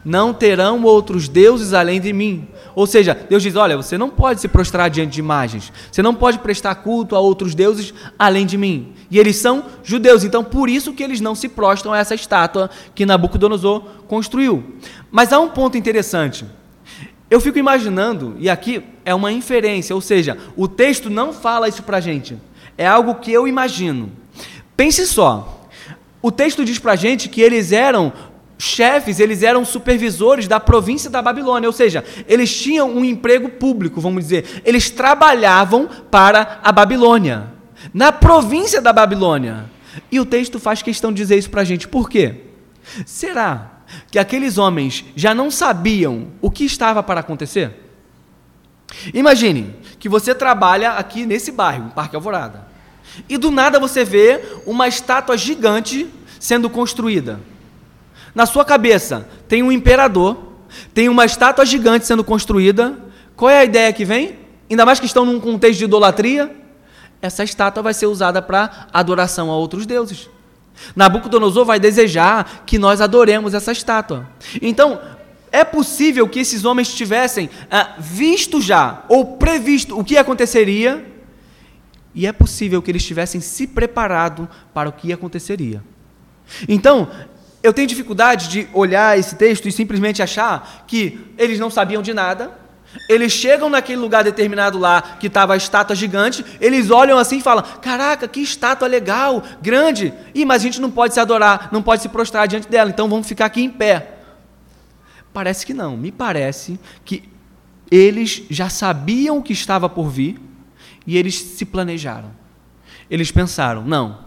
Não 0.04 0.32
terão 0.32 0.82
outros 0.84 1.28
deuses 1.28 1.72
além 1.72 2.00
de 2.00 2.12
mim. 2.12 2.48
Ou 2.74 2.86
seja, 2.86 3.14
Deus 3.28 3.42
diz: 3.42 3.56
olha, 3.56 3.76
você 3.76 3.98
não 3.98 4.08
pode 4.08 4.40
se 4.40 4.48
prostrar 4.48 4.88
diante 4.88 5.14
de 5.14 5.20
imagens. 5.20 5.72
Você 5.90 6.02
não 6.02 6.14
pode 6.14 6.38
prestar 6.38 6.76
culto 6.76 7.16
a 7.16 7.20
outros 7.20 7.54
deuses 7.54 7.92
além 8.18 8.46
de 8.46 8.56
mim. 8.56 8.92
E 9.10 9.18
eles 9.18 9.36
são 9.36 9.64
judeus, 9.82 10.24
então 10.24 10.44
por 10.44 10.68
isso 10.68 10.92
que 10.92 11.02
eles 11.02 11.20
não 11.20 11.34
se 11.34 11.48
prostram 11.48 11.92
a 11.92 11.98
essa 11.98 12.14
estátua 12.14 12.70
que 12.94 13.04
Nabucodonosor 13.04 13.82
construiu. 14.06 14.76
Mas 15.10 15.32
há 15.32 15.40
um 15.40 15.48
ponto 15.48 15.76
interessante. 15.76 16.44
Eu 17.30 17.40
fico 17.40 17.58
imaginando, 17.58 18.36
e 18.38 18.48
aqui 18.48 18.82
é 19.04 19.14
uma 19.14 19.30
inferência, 19.30 19.94
ou 19.94 20.00
seja, 20.00 20.38
o 20.56 20.66
texto 20.66 21.10
não 21.10 21.32
fala 21.32 21.68
isso 21.68 21.82
para 21.82 21.98
a 21.98 22.00
gente. 22.00 22.38
É 22.76 22.86
algo 22.86 23.16
que 23.16 23.30
eu 23.30 23.46
imagino. 23.46 24.10
Pense 24.76 25.06
só. 25.06 25.66
O 26.22 26.32
texto 26.32 26.64
diz 26.64 26.78
para 26.78 26.92
a 26.92 26.96
gente 26.96 27.28
que 27.28 27.40
eles 27.40 27.70
eram 27.70 28.12
chefes, 28.58 29.20
eles 29.20 29.44
eram 29.44 29.64
supervisores 29.64 30.48
da 30.48 30.58
província 30.58 31.08
da 31.08 31.22
Babilônia, 31.22 31.68
ou 31.68 31.72
seja, 31.72 32.04
eles 32.26 32.54
tinham 32.54 32.90
um 32.90 33.04
emprego 33.04 33.48
público, 33.48 34.00
vamos 34.00 34.24
dizer. 34.24 34.62
Eles 34.64 34.90
trabalhavam 34.90 35.88
para 36.10 36.58
a 36.62 36.72
Babilônia, 36.72 37.52
na 37.94 38.10
província 38.10 38.82
da 38.82 38.92
Babilônia. 38.92 39.70
E 40.10 40.18
o 40.20 40.26
texto 40.26 40.58
faz 40.58 40.82
questão 40.82 41.12
de 41.12 41.18
dizer 41.18 41.38
isso 41.38 41.50
para 41.50 41.62
a 41.62 41.64
gente. 41.64 41.86
Por 41.86 42.10
quê? 42.10 42.42
Será 43.06 43.78
que 44.10 44.18
aqueles 44.18 44.58
homens 44.58 45.04
já 45.14 45.32
não 45.32 45.50
sabiam 45.50 46.28
o 46.40 46.50
que 46.50 46.64
estava 46.64 47.02
para 47.02 47.20
acontecer? 47.20 47.84
Imagine 49.12 49.74
que 49.98 50.08
você 50.08 50.34
trabalha 50.34 50.92
aqui 50.92 51.26
nesse 51.26 51.52
bairro, 51.52 51.90
Parque 51.94 52.16
Alvorada, 52.16 52.66
e 53.28 53.36
do 53.36 53.50
nada 53.50 53.78
você 53.78 54.04
vê 54.04 54.42
uma 54.66 54.88
estátua 54.88 55.36
gigante 55.36 56.08
sendo 56.40 56.70
construída. 56.70 57.40
Na 58.34 58.46
sua 58.46 58.64
cabeça 58.64 59.28
tem 59.48 59.62
um 59.62 59.72
imperador, 59.72 60.36
tem 60.92 61.08
uma 61.08 61.24
estátua 61.24 61.64
gigante 61.64 62.06
sendo 62.06 62.22
construída. 62.22 62.96
Qual 63.36 63.50
é 63.50 63.58
a 63.58 63.64
ideia 63.64 63.92
que 63.92 64.04
vem? 64.04 64.38
Ainda 64.70 64.84
mais 64.84 65.00
que 65.00 65.06
estão 65.06 65.24
num 65.24 65.40
contexto 65.40 65.78
de 65.78 65.84
idolatria. 65.84 66.54
Essa 67.20 67.42
estátua 67.42 67.82
vai 67.82 67.94
ser 67.94 68.06
usada 68.06 68.40
para 68.40 68.88
adoração 68.92 69.50
a 69.50 69.56
outros 69.56 69.86
deuses. 69.86 70.28
Nabucodonosor 70.94 71.64
vai 71.64 71.80
desejar 71.80 72.62
que 72.64 72.78
nós 72.78 73.00
adoremos 73.00 73.54
essa 73.54 73.72
estátua. 73.72 74.28
Então, 74.62 75.00
é 75.50 75.64
possível 75.64 76.28
que 76.28 76.40
esses 76.40 76.64
homens 76.64 76.94
tivessem 76.94 77.50
ah, 77.70 77.94
visto 77.98 78.60
já 78.60 79.04
ou 79.08 79.36
previsto 79.36 79.98
o 79.98 80.04
que 80.04 80.16
aconteceria, 80.16 81.04
e 82.14 82.26
é 82.26 82.32
possível 82.32 82.82
que 82.82 82.90
eles 82.90 83.04
tivessem 83.04 83.40
se 83.40 83.66
preparado 83.66 84.48
para 84.74 84.88
o 84.88 84.92
que 84.92 85.12
aconteceria. 85.12 85.82
Então, 86.68 87.08
eu 87.68 87.72
tenho 87.72 87.86
dificuldade 87.86 88.48
de 88.48 88.68
olhar 88.72 89.18
esse 89.18 89.36
texto 89.36 89.68
e 89.68 89.72
simplesmente 89.72 90.22
achar 90.22 90.84
que 90.86 91.20
eles 91.36 91.58
não 91.58 91.70
sabiam 91.70 92.00
de 92.00 92.14
nada. 92.14 92.50
Eles 93.06 93.30
chegam 93.30 93.68
naquele 93.68 93.98
lugar 93.98 94.24
determinado 94.24 94.78
lá 94.78 95.02
que 95.02 95.26
estava 95.26 95.52
a 95.52 95.56
estátua 95.56 95.94
gigante, 95.94 96.42
eles 96.58 96.90
olham 96.90 97.18
assim 97.18 97.36
e 97.36 97.42
falam: 97.42 97.62
Caraca, 97.82 98.26
que 98.26 98.40
estátua 98.40 98.88
legal, 98.88 99.42
grande. 99.60 100.14
Ih, 100.34 100.46
mas 100.46 100.62
a 100.62 100.64
gente 100.64 100.80
não 100.80 100.90
pode 100.90 101.12
se 101.12 101.20
adorar, 101.20 101.68
não 101.70 101.82
pode 101.82 102.00
se 102.00 102.08
prostrar 102.08 102.48
diante 102.48 102.66
dela, 102.68 102.88
então 102.88 103.06
vamos 103.06 103.28
ficar 103.28 103.44
aqui 103.44 103.62
em 103.62 103.70
pé. 103.70 104.14
Parece 105.34 105.66
que 105.66 105.74
não, 105.74 105.94
me 105.94 106.10
parece 106.10 106.80
que 107.04 107.28
eles 107.90 108.44
já 108.48 108.70
sabiam 108.70 109.36
o 109.36 109.42
que 109.42 109.52
estava 109.52 109.90
por 109.90 110.08
vir 110.08 110.40
e 111.06 111.18
eles 111.18 111.38
se 111.38 111.66
planejaram. 111.66 112.30
Eles 113.10 113.30
pensaram: 113.30 113.84
não, 113.84 114.20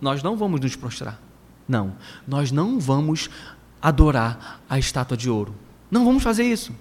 nós 0.00 0.24
não 0.24 0.36
vamos 0.36 0.60
nos 0.60 0.74
prostrar. 0.74 1.23
Não, 1.66 1.94
nós 2.26 2.52
não 2.52 2.78
vamos 2.78 3.30
adorar 3.80 4.60
a 4.68 4.78
estátua 4.78 5.16
de 5.16 5.28
ouro. 5.30 5.54
Não 5.90 6.04
vamos 6.04 6.22
fazer 6.22 6.44
isso. 6.44 6.72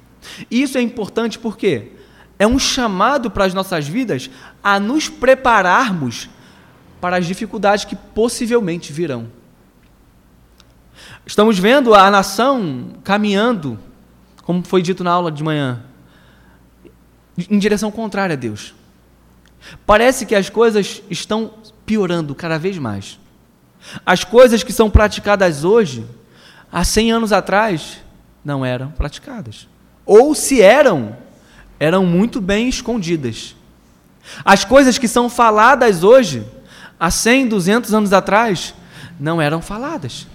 Isso 0.50 0.78
é 0.78 0.82
importante 0.82 1.38
porque 1.38 1.92
é 2.40 2.48
um 2.48 2.58
chamado 2.58 3.30
para 3.30 3.46
as 3.46 3.54
nossas 3.54 3.88
vidas 3.88 4.30
a 4.64 4.80
nos 4.80 5.10
prepararmos 5.10 6.30
para 7.00 7.18
as 7.18 7.26
dificuldades 7.26 7.86
que 7.86 7.96
possivelmente 7.96 8.94
virão. 8.94 9.28
Estamos 11.26 11.58
vendo 11.58 11.94
a 11.94 12.10
nação 12.10 12.94
caminhando, 13.04 13.80
como 14.44 14.64
foi 14.64 14.82
dito 14.82 15.04
na 15.04 15.12
aula 15.12 15.32
de 15.32 15.44
manhã, 15.44 15.84
em 17.38 17.58
direção 17.58 17.92
contrária 17.92 18.34
a 18.34 18.38
Deus. 18.38 18.74
Parece 19.86 20.26
que 20.26 20.36
as 20.36 20.50
coisas 20.50 21.02
estão 21.10 21.54
piorando 21.86 22.36
cada 22.36 22.58
vez 22.58 22.78
mais. 22.78 23.20
As 24.06 24.24
coisas 24.24 24.64
que 24.64 24.74
são 24.74 24.90
praticadas 24.90 25.64
hoje, 25.64 26.06
há 26.72 26.84
100 26.84 27.12
anos 27.12 27.34
atrás, 27.34 27.98
não 28.44 28.66
eram 28.66 28.92
praticadas. 28.92 29.68
Ou 30.06 30.34
se 30.36 30.62
eram, 30.62 31.16
eram 31.80 32.06
muito 32.06 32.42
bem 32.42 32.68
escondidas. 32.68 33.56
As 34.44 34.64
coisas 34.64 34.98
que 34.98 35.08
são 35.08 35.30
faladas 35.30 36.04
hoje, 36.04 36.46
há 37.00 37.12
100, 37.12 37.48
200 37.48 37.94
anos 37.94 38.14
atrás, 38.14 38.74
não 39.20 39.42
eram 39.42 39.62
faladas. 39.62 40.28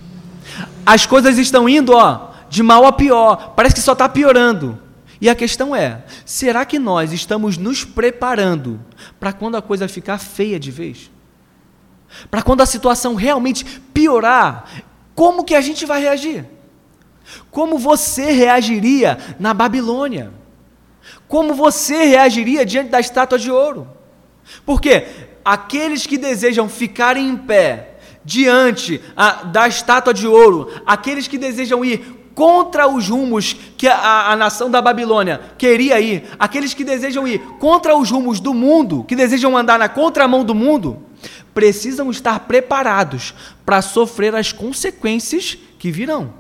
As 0.85 1.07
coisas 1.07 1.39
estão 1.39 1.69
indo, 1.69 1.93
ó, 1.93 2.31
de 2.49 2.63
mal 2.63 2.87
a 2.87 2.93
pior. 2.93 3.55
Parece 3.55 3.75
que 3.75 3.81
só 3.81 3.93
está 3.93 4.09
piorando. 4.09 4.79
E 5.21 5.29
a 5.29 5.35
questão 5.35 5.75
é: 5.75 6.05
será 6.25 6.65
que 6.65 6.79
nós 6.79 7.13
estamos 7.13 7.59
nos 7.59 7.85
preparando 7.85 8.81
para 9.19 9.33
quando 9.33 9.57
a 9.57 9.63
coisa 9.63 9.89
ficar 9.89 10.19
feia 10.19 10.59
de 10.59 10.71
vez? 10.71 11.11
Para 12.31 12.43
quando 12.43 12.61
a 12.61 12.67
situação 12.67 13.15
realmente 13.15 13.65
piorar, 13.93 14.69
como 15.15 15.45
que 15.45 15.55
a 15.55 15.61
gente 15.61 15.85
vai 15.87 16.01
reagir? 16.01 16.45
Como 17.51 17.79
você 17.79 18.31
reagiria 18.31 19.19
na 19.39 19.53
Babilônia? 19.53 20.33
Como 21.27 21.55
você 21.55 22.05
reagiria 22.05 22.65
diante 22.65 22.91
da 22.91 23.01
estátua 23.01 23.39
de 23.39 23.51
ouro? 23.51 23.87
Porque 24.65 25.07
aqueles 25.45 26.07
que 26.07 26.17
desejam 26.17 26.69
ficar 26.69 27.17
em 27.17 27.37
pé 27.37 27.97
diante 28.25 29.01
a, 29.17 29.45
da 29.45 29.67
estátua 29.69 30.13
de 30.13 30.27
ouro, 30.27 30.71
aqueles 30.87 31.27
que 31.27 31.39
desejam 31.39 31.85
ir 31.85 32.18
contra 32.39 32.87
os 32.87 33.09
rumos 33.09 33.57
que 33.77 33.89
a, 33.89 34.31
a, 34.31 34.37
nação 34.37 34.71
da 34.71 34.81
Babilônia 34.81 35.41
queria 35.59 36.01
ir, 36.01 36.23
aqueles 36.39 36.73
que 36.73 36.85
desejam 36.85 37.27
ir 37.27 37.41
contra 37.59 37.97
os 37.97 38.13
rumos 38.13 38.39
do 38.39 38.55
mundo, 38.55 39.03
que 39.09 39.17
desejam 39.17 39.57
andar 39.57 39.77
na 39.77 39.89
contramão 39.89 40.45
do 40.45 40.55
mundo, 40.55 41.03
precisam 41.53 42.13
estar 42.13 42.39
preparados 42.47 43.35
para 43.67 43.83
sofrer 43.83 44.37
as 44.37 44.53
consequências 44.53 45.59
que 45.81 45.91
virão. 45.91 46.33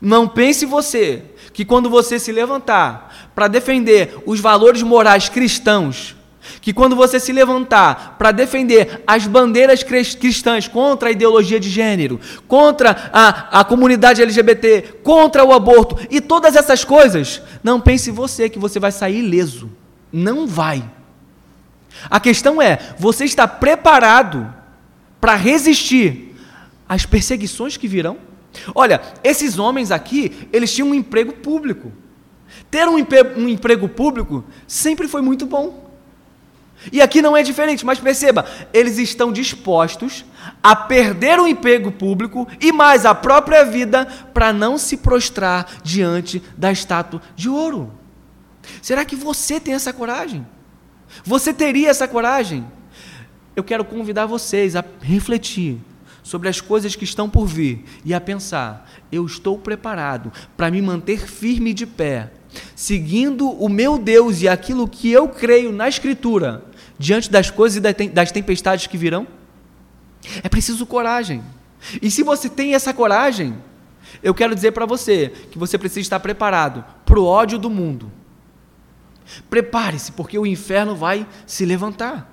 Não 0.00 0.26
pense 0.26 0.66
você 0.66 1.22
que 1.52 1.64
quando 1.64 1.88
você 1.88 2.18
se 2.18 2.32
levantar 2.32 3.30
para 3.36 3.46
defender 3.46 4.18
os 4.26 4.40
valores 4.40 4.82
morais 4.82 5.28
cristãos, 5.28 6.16
que 6.60 6.72
quando 6.72 6.96
você 6.96 7.18
se 7.18 7.32
levantar 7.32 8.16
para 8.18 8.32
defender 8.32 9.02
as 9.06 9.26
bandeiras 9.26 9.82
cristãs 9.82 10.68
contra 10.68 11.08
a 11.08 11.12
ideologia 11.12 11.60
de 11.60 11.68
gênero, 11.68 12.20
contra 12.46 13.10
a, 13.12 13.60
a 13.60 13.64
comunidade 13.64 14.22
LGBT, 14.22 15.00
contra 15.02 15.44
o 15.44 15.52
aborto 15.52 15.98
e 16.10 16.20
todas 16.20 16.56
essas 16.56 16.84
coisas, 16.84 17.42
não 17.62 17.80
pense 17.80 18.10
você 18.10 18.48
que 18.48 18.58
você 18.58 18.78
vai 18.78 18.92
sair 18.92 19.18
ileso. 19.18 19.70
Não 20.12 20.46
vai. 20.46 20.84
A 22.10 22.20
questão 22.20 22.60
é: 22.60 22.78
você 22.98 23.24
está 23.24 23.46
preparado 23.46 24.52
para 25.20 25.34
resistir 25.34 26.34
às 26.88 27.06
perseguições 27.06 27.76
que 27.76 27.88
virão? 27.88 28.18
Olha, 28.74 29.00
esses 29.22 29.58
homens 29.58 29.90
aqui, 29.90 30.48
eles 30.52 30.72
tinham 30.72 30.90
um 30.90 30.94
emprego 30.94 31.32
público. 31.32 31.92
Ter 32.70 32.86
um, 32.88 32.96
um 33.36 33.48
emprego 33.48 33.88
público 33.88 34.44
sempre 34.66 35.08
foi 35.08 35.22
muito 35.22 35.46
bom. 35.46 35.83
E 36.92 37.00
aqui 37.00 37.22
não 37.22 37.36
é 37.36 37.42
diferente, 37.42 37.84
mas 37.84 37.98
perceba, 37.98 38.44
eles 38.72 38.98
estão 38.98 39.32
dispostos 39.32 40.24
a 40.62 40.76
perder 40.76 41.38
o 41.38 41.46
emprego 41.46 41.90
público 41.90 42.46
e 42.60 42.72
mais 42.72 43.06
a 43.06 43.14
própria 43.14 43.64
vida 43.64 44.06
para 44.32 44.52
não 44.52 44.76
se 44.76 44.96
prostrar 44.98 45.66
diante 45.82 46.42
da 46.56 46.70
estátua 46.70 47.22
de 47.34 47.48
ouro. 47.48 47.92
Será 48.80 49.04
que 49.04 49.16
você 49.16 49.60
tem 49.60 49.74
essa 49.74 49.92
coragem? 49.92 50.46
Você 51.24 51.52
teria 51.52 51.90
essa 51.90 52.08
coragem? 52.08 52.66
Eu 53.54 53.62
quero 53.62 53.84
convidar 53.84 54.26
vocês 54.26 54.74
a 54.74 54.84
refletir 55.00 55.78
sobre 56.22 56.48
as 56.48 56.60
coisas 56.60 56.96
que 56.96 57.04
estão 57.04 57.28
por 57.28 57.46
vir 57.46 57.84
e 58.04 58.12
a 58.12 58.20
pensar: 58.20 58.90
eu 59.12 59.24
estou 59.24 59.58
preparado 59.58 60.32
para 60.56 60.70
me 60.70 60.82
manter 60.82 61.28
firme 61.28 61.72
de 61.72 61.86
pé, 61.86 62.32
seguindo 62.74 63.48
o 63.48 63.68
meu 63.68 63.98
Deus 63.98 64.40
e 64.40 64.48
aquilo 64.48 64.88
que 64.88 65.12
eu 65.12 65.28
creio 65.28 65.70
na 65.70 65.88
Escritura, 65.88 66.64
diante 66.98 67.30
das 67.30 67.50
coisas 67.50 67.76
e 67.76 68.08
das 68.08 68.32
tempestades 68.32 68.86
que 68.86 68.96
virão? 68.96 69.26
É 70.42 70.48
preciso 70.48 70.86
coragem. 70.86 71.42
E 72.00 72.10
se 72.10 72.22
você 72.22 72.48
tem 72.48 72.74
essa 72.74 72.94
coragem, 72.94 73.56
eu 74.22 74.34
quero 74.34 74.54
dizer 74.54 74.72
para 74.72 74.86
você 74.86 75.32
que 75.50 75.58
você 75.58 75.76
precisa 75.76 76.00
estar 76.00 76.20
preparado 76.20 76.84
para 77.04 77.18
o 77.18 77.24
ódio 77.26 77.58
do 77.58 77.68
mundo 77.68 78.10
Prepare-se, 79.48 80.12
porque 80.12 80.38
o 80.38 80.46
inferno 80.46 80.94
vai 80.94 81.26
se 81.46 81.64
levantar. 81.64 82.30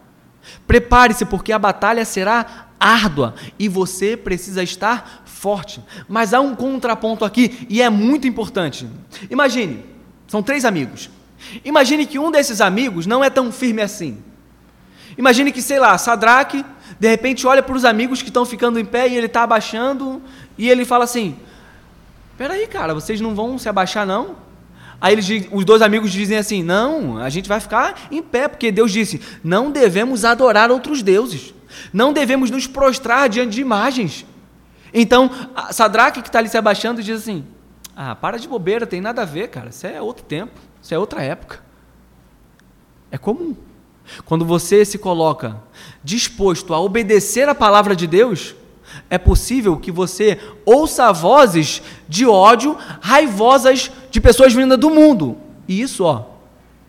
Prepare-se, 0.67 1.25
porque 1.25 1.51
a 1.51 1.59
batalha 1.59 2.03
será 2.03 2.69
árdua 2.79 3.35
e 3.59 3.69
você 3.69 4.17
precisa 4.17 4.63
estar 4.63 5.23
forte. 5.25 5.81
Mas 6.07 6.33
há 6.33 6.41
um 6.41 6.55
contraponto 6.55 7.23
aqui 7.23 7.65
e 7.69 7.81
é 7.81 7.89
muito 7.89 8.27
importante. 8.27 8.87
Imagine, 9.29 9.85
são 10.27 10.43
três 10.43 10.65
amigos. 10.65 11.09
Imagine 11.63 12.05
que 12.05 12.19
um 12.19 12.31
desses 12.31 12.59
amigos 12.59 13.05
não 13.05 13.23
é 13.23 13.29
tão 13.29 13.51
firme 13.51 13.81
assim. 13.81 14.17
Imagine 15.21 15.51
que, 15.51 15.61
sei 15.61 15.77
lá, 15.77 15.95
Sadraque, 15.99 16.65
de 16.99 17.07
repente 17.07 17.45
olha 17.45 17.61
para 17.61 17.75
os 17.75 17.85
amigos 17.85 18.23
que 18.23 18.29
estão 18.29 18.43
ficando 18.43 18.79
em 18.79 18.85
pé 18.85 19.07
e 19.07 19.15
ele 19.15 19.27
está 19.27 19.43
abaixando 19.43 20.19
e 20.57 20.67
ele 20.67 20.83
fala 20.83 21.03
assim: 21.03 21.37
Peraí, 22.35 22.65
cara, 22.65 22.95
vocês 22.95 23.21
não 23.21 23.35
vão 23.35 23.55
se 23.59 23.69
abaixar, 23.69 24.03
não? 24.03 24.35
Aí 24.99 25.13
eles, 25.13 25.47
os 25.51 25.63
dois 25.63 25.83
amigos 25.83 26.11
dizem 26.11 26.39
assim: 26.39 26.63
Não, 26.63 27.19
a 27.19 27.29
gente 27.29 27.47
vai 27.47 27.59
ficar 27.59 28.07
em 28.09 28.23
pé, 28.23 28.47
porque 28.47 28.71
Deus 28.71 28.91
disse: 28.91 29.21
Não 29.43 29.69
devemos 29.69 30.25
adorar 30.25 30.71
outros 30.71 31.03
deuses, 31.03 31.53
não 31.93 32.11
devemos 32.11 32.49
nos 32.49 32.65
prostrar 32.65 33.29
diante 33.29 33.51
de 33.51 33.61
imagens. 33.61 34.25
Então, 34.91 35.29
Sadraque, 35.69 36.23
que 36.23 36.29
está 36.29 36.39
ali 36.39 36.49
se 36.49 36.57
abaixando, 36.57 37.03
diz 37.03 37.21
assim: 37.21 37.45
Ah, 37.95 38.15
para 38.15 38.39
de 38.39 38.47
bobeira, 38.47 38.87
tem 38.87 38.99
nada 38.99 39.21
a 39.21 39.25
ver, 39.25 39.49
cara, 39.49 39.69
isso 39.69 39.85
é 39.85 40.01
outro 40.01 40.25
tempo, 40.25 40.59
isso 40.81 40.91
é 40.95 40.97
outra 40.97 41.21
época. 41.21 41.59
É 43.11 43.19
comum. 43.19 43.55
Quando 44.25 44.45
você 44.45 44.83
se 44.83 44.97
coloca 44.97 45.57
disposto 46.03 46.73
a 46.73 46.79
obedecer 46.79 47.47
a 47.47 47.55
palavra 47.55 47.95
de 47.95 48.07
Deus, 48.07 48.55
é 49.09 49.17
possível 49.17 49.77
que 49.77 49.91
você 49.91 50.39
ouça 50.65 51.11
vozes 51.11 51.81
de 52.07 52.25
ódio 52.25 52.77
raivosas 52.99 53.91
de 54.09 54.19
pessoas 54.19 54.53
vindas 54.53 54.77
do 54.77 54.89
mundo. 54.89 55.37
E 55.67 55.81
isso, 55.81 56.03
ó, 56.03 56.25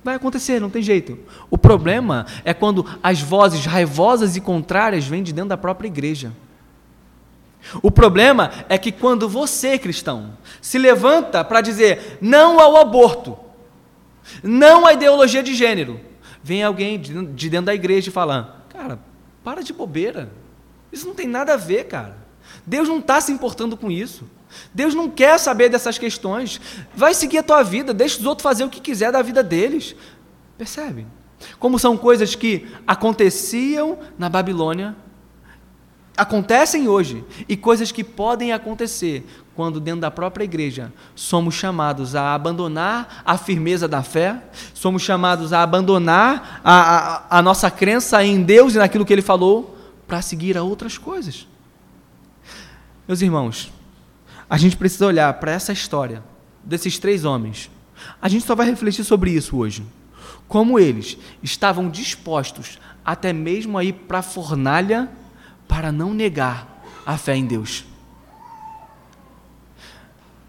vai 0.03 0.17
acontecer, 0.17 0.61
não 0.61 0.71
tem 0.71 0.83
jeito. 0.83 1.19
O 1.51 1.57
problema 1.57 2.27
é 2.45 2.53
quando 2.53 2.87
as 3.03 3.21
vozes 3.21 3.65
raivosas 3.67 4.37
e 4.37 4.41
contrárias 4.41 5.07
vêm 5.07 5.23
de 5.23 5.33
dentro 5.33 5.51
da 5.51 5.57
própria 5.57 5.89
igreja. 5.89 6.33
O 7.81 7.91
problema 7.91 8.51
é 8.69 8.77
que 8.77 8.91
quando 8.91 9.29
você, 9.29 9.79
cristão, 9.79 10.37
se 10.61 10.79
levanta 10.79 11.45
para 11.45 11.61
dizer 11.61 12.19
não 12.21 12.59
ao 12.59 12.77
aborto, 12.77 13.39
não 14.43 14.85
à 14.87 14.93
ideologia 14.93 15.43
de 15.43 15.55
gênero, 15.55 16.01
vem 16.43 16.63
alguém 16.63 17.01
de 17.01 17.49
dentro 17.51 17.67
da 17.67 17.75
igreja 17.75 18.09
e 18.09 18.13
fala: 18.13 18.65
Cara, 18.69 18.99
para 19.45 19.63
de 19.63 19.73
bobeira. 19.73 20.31
Isso 20.91 21.07
não 21.07 21.15
tem 21.15 21.27
nada 21.27 21.55
a 21.55 21.57
ver, 21.57 21.85
cara. 21.85 22.19
Deus 22.67 22.89
não 22.89 22.99
está 22.99 23.21
se 23.21 23.33
importando 23.33 23.77
com 23.77 23.91
isso. 23.91 24.29
Deus 24.75 24.95
não 24.95 25.09
quer 25.09 25.39
saber 25.39 25.69
dessas 25.69 25.99
questões. 25.99 26.61
Vai 26.95 27.15
seguir 27.15 27.39
a 27.39 27.43
tua 27.43 27.63
vida, 27.63 27.95
deixa 27.95 28.19
os 28.19 28.27
outros 28.27 28.43
fazer 28.43 28.65
o 28.65 28.69
que 28.69 28.81
quiser 28.81 29.11
da 29.11 29.23
vida 29.23 29.43
deles. 29.43 29.97
Percebe? 30.59 31.07
Como 31.59 31.79
são 31.79 31.97
coisas 31.97 32.35
que 32.35 32.69
aconteciam 32.87 33.99
na 34.19 34.29
Babilônia, 34.29 34.95
acontecem 36.17 36.89
hoje, 36.89 37.25
e 37.49 37.57
coisas 37.57 37.91
que 37.91 38.05
podem 38.05 38.53
acontecer 38.53 39.25
quando, 39.55 39.81
dentro 39.81 40.01
da 40.01 40.11
própria 40.11 40.45
igreja, 40.45 40.93
somos 41.15 41.55
chamados 41.55 42.15
a 42.15 42.35
abandonar 42.35 43.23
a 43.25 43.37
firmeza 43.37 43.87
da 43.87 44.03
fé, 44.03 44.43
somos 44.73 45.03
chamados 45.03 45.53
a 45.53 45.63
abandonar 45.63 46.61
a, 46.65 46.81
a, 46.81 47.39
a 47.39 47.43
nossa 47.43 47.71
crença 47.71 48.25
em 48.25 48.43
Deus 48.43 48.75
e 48.75 48.79
naquilo 48.79 49.05
que 49.05 49.13
Ele 49.13 49.23
falou, 49.23 49.77
para 50.07 50.23
seguir 50.23 50.57
a 50.57 50.63
outras 50.63 50.99
coisas. 50.99 51.47
Meus 53.07 53.21
irmãos, 53.21 53.73
a 54.49 54.57
gente 54.57 54.77
precisa 54.77 55.07
olhar 55.07 55.33
para 55.35 55.53
essa 55.53 55.73
história 55.73 56.23
desses 56.63 56.99
três 56.99 57.25
homens. 57.25 57.71
A 58.21 58.29
gente 58.29 58.45
só 58.45 58.55
vai 58.55 58.67
refletir 58.67 59.05
sobre 59.05 59.31
isso 59.31 59.57
hoje. 59.57 59.85
Como 60.49 60.79
eles 60.79 61.17
estavam 61.43 61.89
dispostos 61.89 62.79
até 63.05 63.33
mesmo 63.33 63.79
a 63.79 63.85
ir 63.85 63.93
para 63.93 64.19
a 64.19 64.23
fornalha 64.23 65.11
para 65.67 65.91
não 65.91 66.13
negar 66.13 66.85
a 67.07 67.17
fé 67.17 67.35
em 67.37 67.47
Deus. 67.47 67.85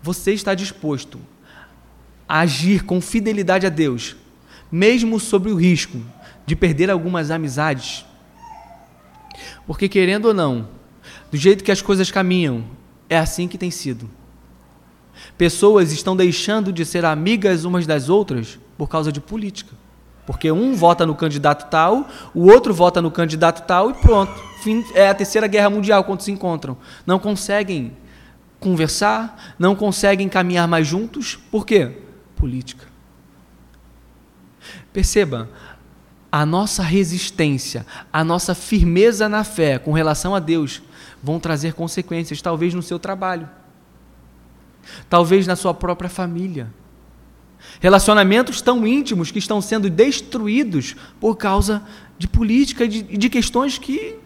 Você 0.03 0.33
está 0.33 0.53
disposto 0.53 1.17
a 2.27 2.41
agir 2.41 2.83
com 2.83 2.99
fidelidade 2.99 3.65
a 3.65 3.69
Deus, 3.69 4.17
mesmo 4.69 5.17
sobre 5.17 5.49
o 5.49 5.55
risco 5.55 5.97
de 6.45 6.57
perder 6.57 6.91
algumas 6.91 7.31
amizades? 7.31 8.05
Porque, 9.65 9.87
querendo 9.87 10.25
ou 10.25 10.33
não, 10.33 10.67
do 11.31 11.37
jeito 11.37 11.63
que 11.63 11.71
as 11.71 11.81
coisas 11.81 12.11
caminham, 12.11 12.65
é 13.09 13.17
assim 13.17 13.47
que 13.47 13.57
tem 13.57 13.71
sido. 13.71 14.09
Pessoas 15.37 15.93
estão 15.93 16.17
deixando 16.17 16.73
de 16.73 16.83
ser 16.83 17.05
amigas 17.05 17.63
umas 17.63 17.87
das 17.87 18.09
outras 18.09 18.59
por 18.77 18.89
causa 18.89 19.09
de 19.09 19.21
política. 19.21 19.73
Porque 20.25 20.51
um 20.51 20.75
vota 20.75 21.05
no 21.05 21.15
candidato 21.15 21.69
tal, 21.69 22.09
o 22.33 22.51
outro 22.51 22.73
vota 22.73 23.01
no 23.01 23.09
candidato 23.09 23.65
tal 23.65 23.89
e 23.89 23.93
pronto. 23.93 24.33
Fim, 24.61 24.83
é 24.95 25.07
a 25.07 25.13
terceira 25.13 25.47
guerra 25.47 25.69
mundial 25.69 26.03
quando 26.03 26.19
se 26.19 26.31
encontram. 26.31 26.75
Não 27.05 27.19
conseguem 27.19 27.93
conversar, 28.63 29.55
não 29.59 29.75
conseguem 29.75 30.29
caminhar 30.29 30.67
mais 30.67 30.87
juntos. 30.87 31.35
Por 31.51 31.65
quê? 31.65 31.91
Política. 32.35 32.87
Perceba, 34.93 35.49
a 36.31 36.45
nossa 36.45 36.81
resistência, 36.81 37.85
a 38.11 38.23
nossa 38.23 38.55
firmeza 38.55 39.27
na 39.27 39.43
fé 39.43 39.77
com 39.77 39.91
relação 39.91 40.33
a 40.33 40.39
Deus 40.39 40.81
vão 41.21 41.39
trazer 41.39 41.73
consequências, 41.73 42.41
talvez 42.41 42.73
no 42.73 42.81
seu 42.81 42.97
trabalho, 42.97 43.49
talvez 45.09 45.45
na 45.45 45.55
sua 45.55 45.73
própria 45.73 46.09
família. 46.09 46.73
Relacionamentos 47.79 48.61
tão 48.61 48.87
íntimos 48.87 49.29
que 49.31 49.39
estão 49.39 49.61
sendo 49.61 49.89
destruídos 49.89 50.95
por 51.19 51.35
causa 51.35 51.83
de 52.17 52.27
política 52.27 52.85
e 52.85 52.87
de, 52.87 53.01
de 53.01 53.29
questões 53.29 53.77
que 53.77 54.17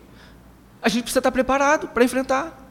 a 0.82 0.90
gente 0.90 1.04
precisa 1.04 1.20
estar 1.20 1.32
preparado 1.32 1.88
para 1.88 2.04
enfrentar. 2.04 2.67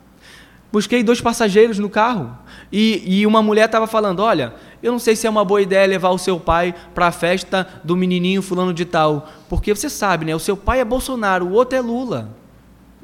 Busquei 0.73 1.03
dois 1.03 1.21
passageiros 1.21 1.79
no 1.79 1.89
carro 1.89 2.37
e, 2.71 3.21
e 3.21 3.27
uma 3.27 3.43
mulher 3.43 3.67
estava 3.67 3.87
falando: 3.87 4.21
Olha, 4.21 4.55
eu 4.83 4.93
não 4.93 4.99
sei 4.99 5.17
se 5.17 5.27
é 5.27 5.31
uma 5.31 5.45
boa 5.45 5.63
ideia 5.63 5.87
levar 5.87 6.11
o 6.11 6.19
seu 6.19 6.39
pai 6.39 6.75
para 6.95 7.07
a 7.07 7.13
festa 7.13 7.67
do 7.85 7.97
menininho 7.97 8.43
fulano 8.43 8.75
de 8.75 8.85
tal, 8.85 9.29
porque 9.49 9.75
você 9.75 9.89
sabe, 9.89 10.25
né? 10.25 10.35
O 10.35 10.41
seu 10.41 10.57
pai 10.57 10.81
é 10.81 10.85
Bolsonaro, 10.85 11.47
o 11.47 11.53
outro 11.53 11.79
é 11.79 11.81
Lula. 11.81 12.37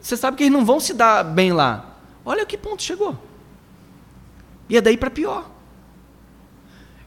Você 0.01 0.16
sabe 0.16 0.37
que 0.37 0.42
eles 0.42 0.53
não 0.53 0.64
vão 0.64 0.81
se 0.81 0.92
dar 0.92 1.22
bem 1.22 1.53
lá. 1.53 1.96
Olha 2.25 2.44
que 2.44 2.59
ponto 2.59 2.83
chegou. 2.83 3.16
E 4.68 4.77
é 4.77 4.81
daí 4.81 4.96
para 4.96 5.11
pior. 5.11 5.51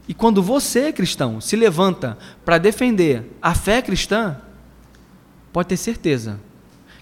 E 0.08 0.14
quando 0.14 0.42
você, 0.42 0.92
cristão, 0.92 1.40
se 1.40 1.56
levanta 1.56 2.16
para 2.44 2.58
defender 2.58 3.36
a 3.42 3.54
fé 3.54 3.82
cristã, 3.82 4.36
pode 5.52 5.68
ter 5.68 5.76
certeza 5.76 6.40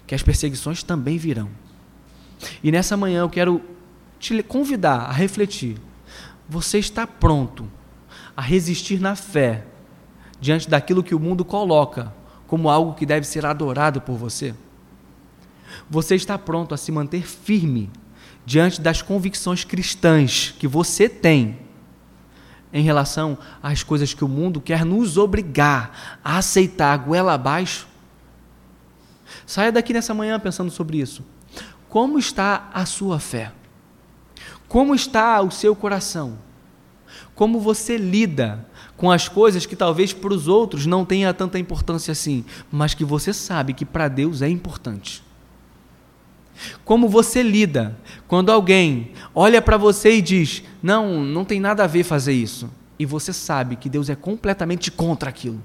que 0.07 0.15
as 0.15 0.23
perseguições 0.23 0.83
também 0.83 1.17
virão. 1.17 1.49
E 2.63 2.71
nessa 2.71 2.97
manhã 2.97 3.21
eu 3.21 3.29
quero 3.29 3.61
te 4.19 4.41
convidar 4.43 5.01
a 5.01 5.11
refletir. 5.11 5.77
Você 6.47 6.77
está 6.77 7.05
pronto 7.07 7.69
a 8.35 8.41
resistir 8.41 8.99
na 8.99 9.15
fé 9.15 9.65
diante 10.39 10.69
daquilo 10.69 11.03
que 11.03 11.15
o 11.15 11.19
mundo 11.19 11.43
coloca 11.43 12.13
como 12.47 12.69
algo 12.69 12.93
que 12.93 13.05
deve 13.05 13.25
ser 13.25 13.45
adorado 13.45 14.01
por 14.01 14.15
você? 14.15 14.53
Você 15.89 16.15
está 16.15 16.37
pronto 16.37 16.73
a 16.73 16.77
se 16.77 16.91
manter 16.91 17.23
firme 17.25 17.89
diante 18.45 18.79
das 18.79 19.01
convicções 19.01 19.63
cristãs 19.63 20.53
que 20.59 20.67
você 20.67 21.09
tem 21.09 21.59
em 22.71 22.83
relação 22.83 23.37
às 23.63 23.83
coisas 23.83 24.13
que 24.13 24.23
o 24.23 24.27
mundo 24.27 24.61
quer 24.61 24.85
nos 24.85 25.17
obrigar 25.17 26.19
a 26.23 26.37
aceitar 26.37 26.97
goela 26.97 27.33
abaixo? 27.33 27.87
Saia 29.45 29.71
daqui 29.71 29.93
nessa 29.93 30.13
manhã 30.13 30.39
pensando 30.39 30.69
sobre 30.69 30.97
isso. 30.97 31.23
Como 31.95 32.19
está 32.19 32.69
a 32.73 32.85
sua 32.85 33.21
fé? 33.21 33.53
Como 34.67 34.93
está 34.93 35.41
o 35.41 35.49
seu 35.49 35.73
coração? 35.73 36.37
Como 37.33 37.57
você 37.57 37.95
lida 37.95 38.67
com 38.97 39.09
as 39.09 39.29
coisas 39.29 39.65
que 39.65 39.77
talvez 39.77 40.11
para 40.11 40.33
os 40.33 40.49
outros 40.49 40.85
não 40.85 41.05
tenha 41.05 41.33
tanta 41.33 41.57
importância 41.57 42.11
assim, 42.11 42.43
mas 42.69 42.93
que 42.93 43.05
você 43.05 43.31
sabe 43.31 43.73
que 43.73 43.85
para 43.85 44.09
Deus 44.09 44.41
é 44.41 44.49
importante? 44.49 45.23
Como 46.83 47.07
você 47.07 47.41
lida 47.41 47.97
quando 48.27 48.51
alguém 48.51 49.13
olha 49.33 49.61
para 49.61 49.77
você 49.77 50.17
e 50.17 50.21
diz: 50.21 50.63
Não, 50.83 51.23
não 51.23 51.45
tem 51.45 51.61
nada 51.61 51.85
a 51.85 51.87
ver 51.87 52.03
fazer 52.03 52.33
isso, 52.33 52.69
e 52.99 53.05
você 53.05 53.31
sabe 53.31 53.77
que 53.77 53.87
Deus 53.87 54.09
é 54.09 54.15
completamente 54.17 54.91
contra 54.91 55.29
aquilo? 55.29 55.63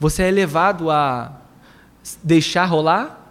Você 0.00 0.24
é 0.24 0.30
levado 0.32 0.90
a 0.90 1.40
deixar 2.24 2.64
rolar 2.64 3.21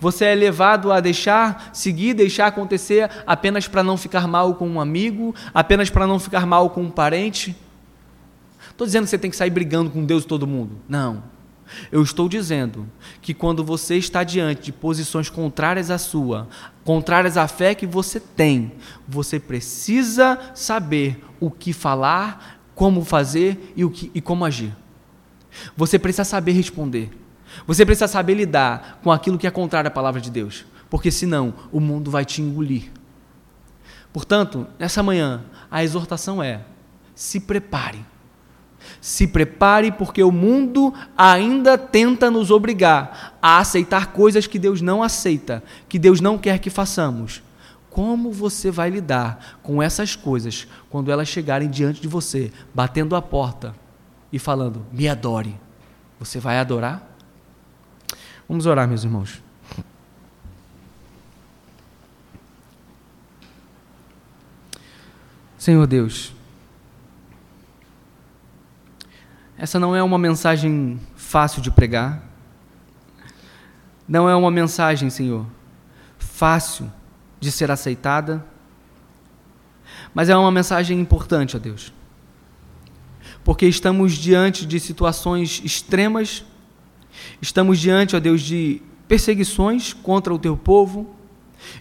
você 0.00 0.26
é 0.26 0.34
levado 0.34 0.92
a 0.92 1.00
deixar 1.00 1.70
seguir, 1.72 2.14
deixar 2.14 2.46
acontecer 2.46 3.10
apenas 3.26 3.68
para 3.68 3.82
não 3.82 3.96
ficar 3.96 4.26
mal 4.26 4.54
com 4.54 4.68
um 4.68 4.80
amigo, 4.80 5.34
apenas 5.52 5.90
para 5.90 6.06
não 6.06 6.18
ficar 6.18 6.46
mal 6.46 6.70
com 6.70 6.82
um 6.82 6.90
parente? 6.90 7.56
Estou 8.70 8.86
dizendo 8.86 9.04
que 9.04 9.10
você 9.10 9.18
tem 9.18 9.30
que 9.30 9.36
sair 9.36 9.50
brigando 9.50 9.90
com 9.90 10.04
Deus 10.04 10.24
e 10.24 10.26
todo 10.26 10.46
mundo. 10.46 10.76
Não. 10.88 11.22
Eu 11.92 12.02
estou 12.02 12.28
dizendo 12.28 12.88
que 13.20 13.34
quando 13.34 13.62
você 13.64 13.96
está 13.96 14.24
diante 14.24 14.62
de 14.62 14.72
posições 14.72 15.28
contrárias 15.28 15.90
à 15.90 15.98
sua, 15.98 16.48
contrárias 16.84 17.36
à 17.36 17.46
fé 17.46 17.74
que 17.74 17.86
você 17.86 18.18
tem, 18.18 18.72
você 19.06 19.38
precisa 19.38 20.38
saber 20.54 21.22
o 21.38 21.50
que 21.50 21.72
falar, 21.72 22.60
como 22.74 23.04
fazer 23.04 23.72
e, 23.76 23.84
o 23.84 23.90
que, 23.90 24.10
e 24.14 24.20
como 24.20 24.44
agir. 24.44 24.74
Você 25.76 25.98
precisa 25.98 26.24
saber 26.24 26.52
responder. 26.52 27.10
Você 27.66 27.84
precisa 27.84 28.08
saber 28.08 28.34
lidar 28.34 29.00
com 29.02 29.10
aquilo 29.10 29.38
que 29.38 29.46
é 29.46 29.50
contrário 29.50 29.88
à 29.88 29.90
palavra 29.90 30.20
de 30.20 30.30
Deus, 30.30 30.64
porque 30.88 31.10
senão 31.10 31.54
o 31.72 31.80
mundo 31.80 32.10
vai 32.10 32.24
te 32.24 32.40
engolir. 32.40 32.90
Portanto, 34.12 34.66
nessa 34.78 35.02
manhã, 35.02 35.44
a 35.70 35.84
exortação 35.84 36.42
é: 36.42 36.62
se 37.14 37.40
prepare. 37.40 38.04
Se 39.00 39.26
prepare, 39.26 39.92
porque 39.92 40.22
o 40.22 40.32
mundo 40.32 40.94
ainda 41.16 41.76
tenta 41.76 42.30
nos 42.30 42.50
obrigar 42.50 43.36
a 43.42 43.58
aceitar 43.58 44.12
coisas 44.12 44.46
que 44.46 44.58
Deus 44.58 44.80
não 44.80 45.02
aceita, 45.02 45.62
que 45.88 45.98
Deus 45.98 46.20
não 46.20 46.38
quer 46.38 46.58
que 46.58 46.70
façamos. 46.70 47.42
Como 47.90 48.30
você 48.30 48.70
vai 48.70 48.90
lidar 48.90 49.58
com 49.62 49.82
essas 49.82 50.14
coisas 50.14 50.66
quando 50.88 51.10
elas 51.10 51.28
chegarem 51.28 51.68
diante 51.68 52.00
de 52.00 52.08
você, 52.08 52.52
batendo 52.72 53.16
a 53.16 53.22
porta 53.22 53.74
e 54.32 54.38
falando: 54.38 54.86
me 54.92 55.08
adore? 55.08 55.58
Você 56.18 56.38
vai 56.38 56.58
adorar? 56.58 57.07
Vamos 58.48 58.64
orar, 58.64 58.88
meus 58.88 59.04
irmãos. 59.04 59.42
Senhor 65.58 65.86
Deus, 65.86 66.32
essa 69.58 69.78
não 69.78 69.94
é 69.94 70.02
uma 70.02 70.16
mensagem 70.16 70.98
fácil 71.14 71.60
de 71.60 71.70
pregar, 71.70 72.22
não 74.08 74.30
é 74.30 74.34
uma 74.34 74.50
mensagem, 74.50 75.10
Senhor, 75.10 75.44
fácil 76.16 76.90
de 77.38 77.52
ser 77.52 77.70
aceitada, 77.70 78.42
mas 80.14 80.30
é 80.30 80.36
uma 80.36 80.50
mensagem 80.50 80.98
importante, 80.98 81.54
ó 81.56 81.58
Deus, 81.58 81.92
porque 83.44 83.66
estamos 83.66 84.14
diante 84.14 84.64
de 84.64 84.80
situações 84.80 85.60
extremas, 85.62 86.46
estamos 87.40 87.78
diante, 87.78 88.16
ó 88.16 88.20
Deus, 88.20 88.40
de 88.40 88.82
perseguições 89.06 89.92
contra 89.92 90.34
o 90.34 90.38
teu 90.38 90.56
povo, 90.56 91.18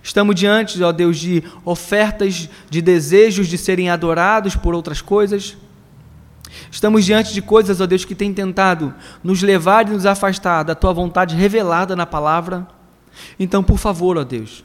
Estamos 0.02 0.36
diante, 0.36 0.82
ó 0.82 0.92
Deus, 0.92 1.18
de 1.18 1.44
ofertas, 1.64 2.50
de 2.70 2.82
desejos 2.82 3.48
de 3.48 3.58
serem 3.58 3.90
adorados 3.90 4.56
por 4.56 4.74
outras 4.74 5.02
coisas. 5.02 5.58
Estamos 6.72 7.06
diante 7.06 7.34
de 7.34 7.42
coisas, 7.42 7.80
ó 7.80 7.86
Deus, 7.86 8.06
que 8.06 8.16
têm 8.16 8.34
tentado 8.34 8.94
nos 9.24 9.42
levar 9.42 9.88
e 9.88 9.92
nos 9.92 10.06
afastar 10.06 10.64
da 10.64 10.76
tua 10.76 10.94
vontade 10.94 11.36
revelada 11.36 11.96
na 11.96 12.06
palavra. 12.06 12.68
Então, 13.40 13.64
por 13.64 13.78
favor, 13.78 14.18
ó 14.18 14.24
Deus, 14.24 14.64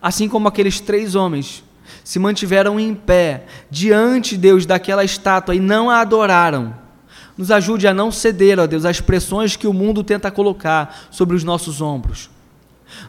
assim 0.00 0.28
como 0.28 0.48
aqueles 0.48 0.80
três 0.80 1.14
homens 1.14 1.64
se 2.02 2.18
mantiveram 2.18 2.78
em 2.78 2.94
pé 2.94 3.46
diante, 3.70 4.36
Deus, 4.36 4.66
daquela 4.66 5.04
estátua 5.04 5.54
e 5.54 5.60
não 5.60 5.90
a 5.90 6.00
adoraram, 6.00 6.74
nos 7.36 7.50
ajude 7.50 7.86
a 7.86 7.94
não 7.94 8.10
ceder, 8.10 8.58
ó 8.58 8.66
Deus, 8.66 8.84
às 8.84 9.00
pressões 9.00 9.56
que 9.56 9.66
o 9.66 9.72
mundo 9.72 10.04
tenta 10.04 10.30
colocar 10.30 11.08
sobre 11.10 11.36
os 11.36 11.42
nossos 11.42 11.80
ombros. 11.80 12.30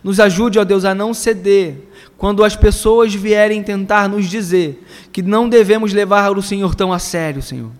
Nos 0.03 0.19
ajude, 0.19 0.57
ó 0.57 0.63
Deus, 0.63 0.83
a 0.83 0.95
não 0.95 1.13
ceder 1.13 1.89
quando 2.17 2.43
as 2.43 2.55
pessoas 2.55 3.13
vierem 3.13 3.61
tentar 3.61 4.09
nos 4.09 4.25
dizer 4.27 4.83
que 5.11 5.21
não 5.21 5.47
devemos 5.47 5.93
levar 5.93 6.37
o 6.37 6.41
Senhor 6.41 6.73
tão 6.73 6.91
a 6.91 6.99
sério, 6.99 7.41
Senhor. 7.41 7.71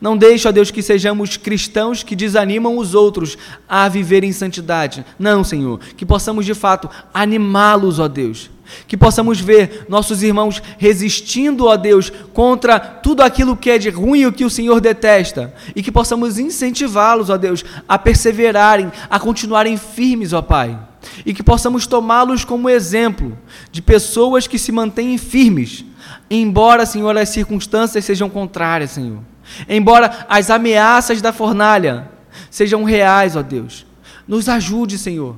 Não 0.00 0.16
deixe, 0.16 0.46
ó 0.48 0.52
Deus, 0.52 0.70
que 0.70 0.82
sejamos 0.82 1.36
cristãos 1.36 2.02
que 2.02 2.16
desanimam 2.16 2.76
os 2.76 2.94
outros 2.94 3.36
a 3.68 3.88
viver 3.88 4.24
em 4.24 4.32
santidade. 4.32 5.04
Não, 5.18 5.42
Senhor. 5.42 5.80
Que 5.96 6.06
possamos, 6.06 6.44
de 6.46 6.54
fato, 6.54 6.88
animá-los, 7.12 7.98
ó 7.98 8.08
Deus. 8.08 8.50
Que 8.86 8.96
possamos 8.96 9.40
ver 9.40 9.86
nossos 9.88 10.22
irmãos 10.22 10.62
resistindo, 10.76 11.66
ó 11.66 11.76
Deus, 11.76 12.12
contra 12.32 12.78
tudo 12.78 13.22
aquilo 13.22 13.56
que 13.56 13.70
é 13.70 13.78
de 13.78 13.88
ruim 13.88 14.20
e 14.20 14.26
o 14.26 14.32
que 14.32 14.44
o 14.44 14.50
Senhor 14.50 14.80
detesta. 14.80 15.54
E 15.74 15.82
que 15.82 15.90
possamos 15.90 16.38
incentivá-los, 16.38 17.30
ó 17.30 17.36
Deus, 17.36 17.64
a 17.88 17.98
perseverarem, 17.98 18.92
a 19.08 19.18
continuarem 19.18 19.76
firmes, 19.76 20.32
ó 20.32 20.42
Pai 20.42 20.78
e 21.24 21.32
que 21.32 21.42
possamos 21.42 21.86
tomá-los 21.86 22.44
como 22.44 22.68
exemplo 22.68 23.36
de 23.70 23.80
pessoas 23.80 24.46
que 24.46 24.58
se 24.58 24.72
mantêm 24.72 25.16
firmes, 25.18 25.84
embora, 26.30 26.86
Senhor, 26.86 27.16
as 27.16 27.28
circunstâncias 27.30 28.04
sejam 28.04 28.28
contrárias, 28.28 28.92
Senhor. 28.92 29.20
Embora 29.68 30.26
as 30.28 30.50
ameaças 30.50 31.22
da 31.22 31.32
fornalha 31.32 32.08
sejam 32.50 32.84
reais, 32.84 33.36
ó 33.36 33.42
Deus. 33.42 33.86
Nos 34.26 34.48
ajude, 34.48 34.98
Senhor, 34.98 35.36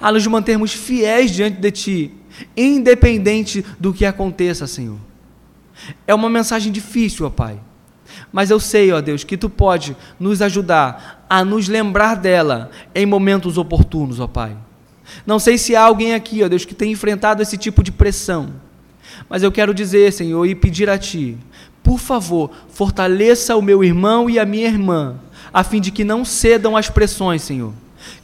a 0.00 0.10
nos 0.10 0.26
mantermos 0.26 0.72
fiéis 0.72 1.30
diante 1.30 1.58
de 1.58 1.70
Ti, 1.70 2.14
independente 2.56 3.64
do 3.78 3.92
que 3.92 4.06
aconteça, 4.06 4.66
Senhor. 4.66 4.98
É 6.06 6.14
uma 6.14 6.28
mensagem 6.28 6.72
difícil, 6.72 7.26
ó 7.26 7.30
Pai. 7.30 7.60
Mas 8.32 8.50
eu 8.50 8.60
sei, 8.60 8.92
ó 8.92 9.00
Deus, 9.00 9.24
que 9.24 9.36
Tu 9.36 9.48
pode 9.48 9.96
nos 10.18 10.42
ajudar 10.42 11.24
a 11.28 11.44
nos 11.44 11.68
lembrar 11.68 12.16
dela 12.16 12.70
em 12.94 13.06
momentos 13.06 13.58
oportunos, 13.58 14.20
ó 14.20 14.26
Pai. 14.26 14.56
Não 15.26 15.38
sei 15.38 15.58
se 15.58 15.74
há 15.74 15.82
alguém 15.82 16.14
aqui, 16.14 16.42
ó 16.42 16.48
Deus, 16.48 16.64
que 16.64 16.74
tem 16.74 16.92
enfrentado 16.92 17.42
esse 17.42 17.56
tipo 17.56 17.82
de 17.82 17.92
pressão. 17.92 18.52
Mas 19.28 19.42
eu 19.42 19.52
quero 19.52 19.74
dizer, 19.74 20.12
Senhor, 20.12 20.44
e 20.46 20.54
pedir 20.54 20.88
a 20.88 20.98
Ti, 20.98 21.36
por 21.82 21.98
favor, 21.98 22.50
fortaleça 22.68 23.56
o 23.56 23.62
meu 23.62 23.82
irmão 23.82 24.28
e 24.28 24.38
a 24.38 24.44
minha 24.44 24.66
irmã, 24.66 25.16
a 25.52 25.64
fim 25.64 25.80
de 25.80 25.90
que 25.90 26.04
não 26.04 26.24
cedam 26.24 26.76
às 26.76 26.88
pressões, 26.88 27.42
Senhor. 27.42 27.72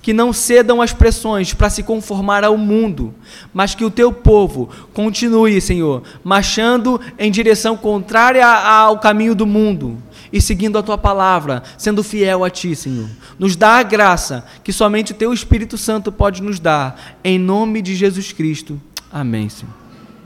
Que 0.00 0.12
não 0.12 0.32
cedam 0.32 0.80
às 0.80 0.92
pressões 0.92 1.52
para 1.52 1.68
se 1.68 1.82
conformar 1.82 2.44
ao 2.44 2.56
mundo, 2.56 3.14
mas 3.52 3.74
que 3.74 3.84
o 3.84 3.90
teu 3.90 4.12
povo 4.12 4.70
continue, 4.94 5.60
Senhor, 5.60 6.02
marchando 6.24 7.00
em 7.18 7.30
direção 7.30 7.76
contrária 7.76 8.46
ao 8.46 8.98
caminho 8.98 9.34
do 9.34 9.46
mundo, 9.46 9.98
e 10.32 10.40
seguindo 10.40 10.78
a 10.78 10.82
tua 10.82 10.98
palavra, 10.98 11.62
sendo 11.76 12.02
fiel 12.02 12.44
a 12.44 12.50
ti, 12.50 12.74
Senhor. 12.74 13.08
Nos 13.38 13.54
dá 13.54 13.78
a 13.78 13.82
graça 13.82 14.44
que 14.64 14.72
somente 14.72 15.12
o 15.12 15.16
teu 15.16 15.32
Espírito 15.32 15.76
Santo 15.76 16.10
pode 16.10 16.42
nos 16.42 16.58
dar, 16.58 17.18
em 17.22 17.38
nome 17.38 17.82
de 17.82 17.94
Jesus 17.94 18.32
Cristo. 18.32 18.80
Amém, 19.12 19.48
Senhor. 19.48 19.85